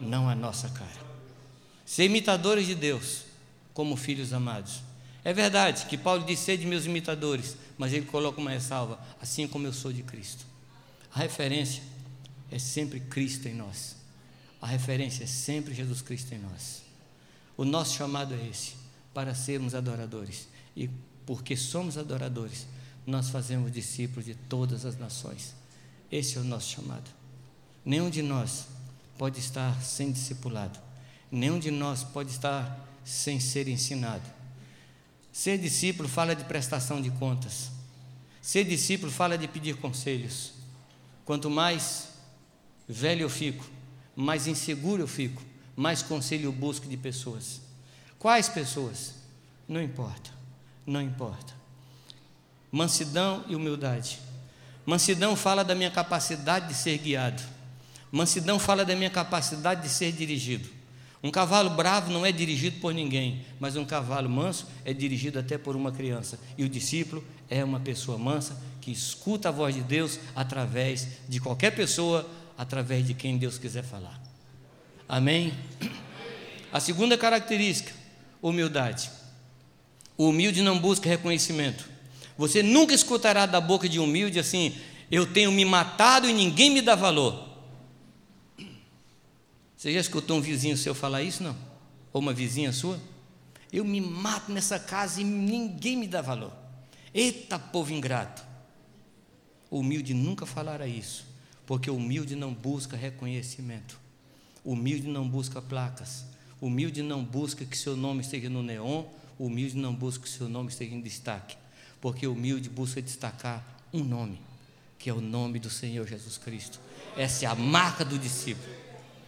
não 0.00 0.28
a 0.28 0.34
nossa 0.34 0.68
cara. 0.68 1.08
Ser 1.84 2.04
imitadores 2.04 2.66
de 2.66 2.74
Deus, 2.74 3.24
como 3.72 3.96
filhos 3.96 4.32
amados. 4.32 4.82
É 5.24 5.32
verdade 5.32 5.86
que 5.86 5.96
Paulo 5.96 6.24
disse 6.24 6.44
ser 6.44 6.56
de 6.58 6.66
meus 6.66 6.86
imitadores, 6.86 7.56
mas 7.76 7.92
ele 7.92 8.06
coloca 8.06 8.40
uma 8.40 8.50
ressalva, 8.50 9.00
assim 9.20 9.48
como 9.48 9.66
eu 9.66 9.72
sou 9.72 9.92
de 9.92 10.02
Cristo. 10.02 10.44
A 11.14 11.20
referência 11.20 11.82
é 12.50 12.58
sempre 12.58 13.00
Cristo 13.00 13.48
em 13.48 13.54
nós. 13.54 13.96
A 14.60 14.66
referência 14.66 15.24
é 15.24 15.26
sempre 15.26 15.74
Jesus 15.74 16.02
Cristo 16.02 16.34
em 16.34 16.38
nós. 16.38 16.82
O 17.56 17.64
nosso 17.64 17.96
chamado 17.96 18.34
é 18.34 18.48
esse, 18.48 18.74
para 19.14 19.34
sermos 19.34 19.74
adoradores. 19.74 20.48
E 20.76 20.88
porque 21.26 21.56
somos 21.56 21.98
adoradores, 21.98 22.66
nós 23.06 23.30
fazemos 23.30 23.72
discípulos 23.72 24.24
de 24.24 24.34
todas 24.34 24.84
as 24.84 24.98
nações. 24.98 25.54
Esse 26.10 26.38
é 26.38 26.40
o 26.40 26.44
nosso 26.44 26.70
chamado. 26.70 27.10
Nenhum 27.84 28.10
de 28.10 28.22
nós 28.22 28.66
pode 29.16 29.38
estar 29.38 29.82
sem 29.82 30.12
discipulado. 30.12 30.78
Nenhum 31.30 31.58
de 31.58 31.70
nós 31.70 32.02
pode 32.02 32.30
estar 32.30 32.86
sem 33.04 33.40
ser 33.40 33.68
ensinado. 33.68 34.28
Ser 35.32 35.58
discípulo 35.58 36.08
fala 36.08 36.34
de 36.34 36.44
prestação 36.44 37.00
de 37.00 37.10
contas. 37.10 37.70
Ser 38.40 38.64
discípulo 38.64 39.12
fala 39.12 39.36
de 39.36 39.46
pedir 39.46 39.76
conselhos. 39.76 40.52
Quanto 41.24 41.50
mais 41.50 42.08
velho 42.88 43.22
eu 43.22 43.30
fico, 43.30 43.64
mais 44.22 44.46
inseguro 44.46 45.02
eu 45.02 45.08
fico, 45.08 45.42
mais 45.76 46.02
conselho 46.02 46.44
eu 46.44 46.52
busco 46.52 46.86
de 46.86 46.96
pessoas. 46.96 47.60
Quais 48.18 48.48
pessoas? 48.48 49.14
Não 49.68 49.80
importa, 49.82 50.30
não 50.86 51.00
importa 51.00 51.58
mansidão 52.70 53.44
e 53.48 53.56
humildade. 53.56 54.18
Mansidão 54.84 55.36
fala 55.36 55.64
da 55.64 55.74
minha 55.74 55.90
capacidade 55.90 56.68
de 56.68 56.74
ser 56.74 56.98
guiado. 56.98 57.42
Mansidão 58.10 58.58
fala 58.58 58.84
da 58.84 58.96
minha 58.96 59.10
capacidade 59.10 59.82
de 59.82 59.88
ser 59.88 60.12
dirigido. 60.12 60.68
Um 61.22 61.30
cavalo 61.30 61.70
bravo 61.70 62.12
não 62.12 62.24
é 62.24 62.30
dirigido 62.30 62.78
por 62.80 62.94
ninguém, 62.94 63.44
mas 63.58 63.76
um 63.76 63.84
cavalo 63.84 64.30
manso 64.30 64.66
é 64.84 64.92
dirigido 64.92 65.38
até 65.38 65.58
por 65.58 65.74
uma 65.74 65.90
criança. 65.90 66.38
E 66.56 66.64
o 66.64 66.68
discípulo 66.68 67.24
é 67.50 67.64
uma 67.64 67.80
pessoa 67.80 68.16
mansa 68.16 68.56
que 68.80 68.92
escuta 68.92 69.48
a 69.48 69.52
voz 69.52 69.74
de 69.74 69.80
Deus 69.80 70.18
através 70.34 71.08
de 71.28 71.40
qualquer 71.40 71.72
pessoa, 71.72 72.26
através 72.58 73.06
de 73.06 73.14
quem 73.14 73.38
Deus 73.38 73.56
quiser 73.56 73.84
falar. 73.84 74.20
Amém? 75.08 75.54
A 76.72 76.80
segunda 76.80 77.16
característica, 77.16 77.92
humildade. 78.42 79.10
O 80.16 80.30
humilde 80.30 80.60
não 80.60 80.76
busca 80.76 81.08
reconhecimento. 81.08 81.88
Você 82.36 82.60
nunca 82.62 82.92
escutará 82.92 83.46
da 83.46 83.60
boca 83.60 83.88
de 83.88 84.00
humilde 84.00 84.40
assim: 84.40 84.76
eu 85.08 85.32
tenho 85.32 85.52
me 85.52 85.64
matado 85.64 86.28
e 86.28 86.32
ninguém 86.32 86.70
me 86.70 86.82
dá 86.82 86.96
valor. 86.96 87.48
Você 89.76 89.92
já 89.92 90.00
escutou 90.00 90.38
um 90.38 90.40
vizinho 90.40 90.76
seu 90.76 90.94
falar 90.94 91.22
isso, 91.22 91.44
não? 91.44 91.56
Ou 92.12 92.20
uma 92.20 92.34
vizinha 92.34 92.72
sua? 92.72 93.00
Eu 93.72 93.84
me 93.84 94.00
mato 94.00 94.50
nessa 94.50 94.78
casa 94.78 95.20
e 95.20 95.24
ninguém 95.24 95.96
me 95.96 96.08
dá 96.08 96.20
valor. 96.20 96.52
Eita, 97.14 97.58
povo 97.58 97.92
ingrato. 97.92 98.44
O 99.70 99.78
humilde 99.78 100.12
nunca 100.14 100.44
falará 100.44 100.86
isso, 100.86 101.24
porque 101.68 101.90
humilde 101.90 102.34
não 102.34 102.54
busca 102.54 102.96
reconhecimento. 102.96 104.00
Humilde 104.64 105.06
não 105.06 105.28
busca 105.28 105.60
placas. 105.60 106.24
Humilde 106.62 107.02
não 107.02 107.22
busca 107.22 107.62
que 107.62 107.76
seu 107.76 107.94
nome 107.94 108.22
esteja 108.22 108.48
no 108.48 108.62
neon, 108.62 109.04
humilde 109.38 109.76
não 109.76 109.94
busca 109.94 110.24
que 110.24 110.30
seu 110.30 110.48
nome 110.48 110.70
esteja 110.70 110.94
em 110.94 111.02
destaque, 111.02 111.58
porque 112.00 112.26
humilde 112.26 112.70
busca 112.70 113.02
destacar 113.02 113.62
um 113.92 114.02
nome, 114.02 114.40
que 114.98 115.10
é 115.10 115.12
o 115.12 115.20
nome 115.20 115.58
do 115.58 115.68
Senhor 115.68 116.08
Jesus 116.08 116.38
Cristo. 116.38 116.80
Essa 117.14 117.44
é 117.44 117.48
a 117.48 117.54
marca 117.54 118.02
do 118.02 118.18
discípulo. 118.18 118.74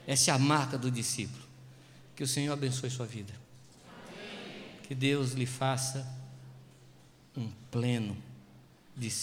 Essa 0.07 0.31
é 0.31 0.35
a 0.35 0.39
marca 0.39 0.79
do 0.79 0.91
discípulo. 0.91 1.45
Que 2.17 2.25
o 2.25 2.27
Senhor 2.27 2.55
abençoe 2.55 2.89
sua 2.89 3.07
vida. 3.07 3.35
Que 4.85 4.95
Deus 4.95 5.33
lhe 5.33 5.45
faça 5.47 6.11
um 7.37 7.51
pleno 7.71 8.17
discípulo 8.97 9.11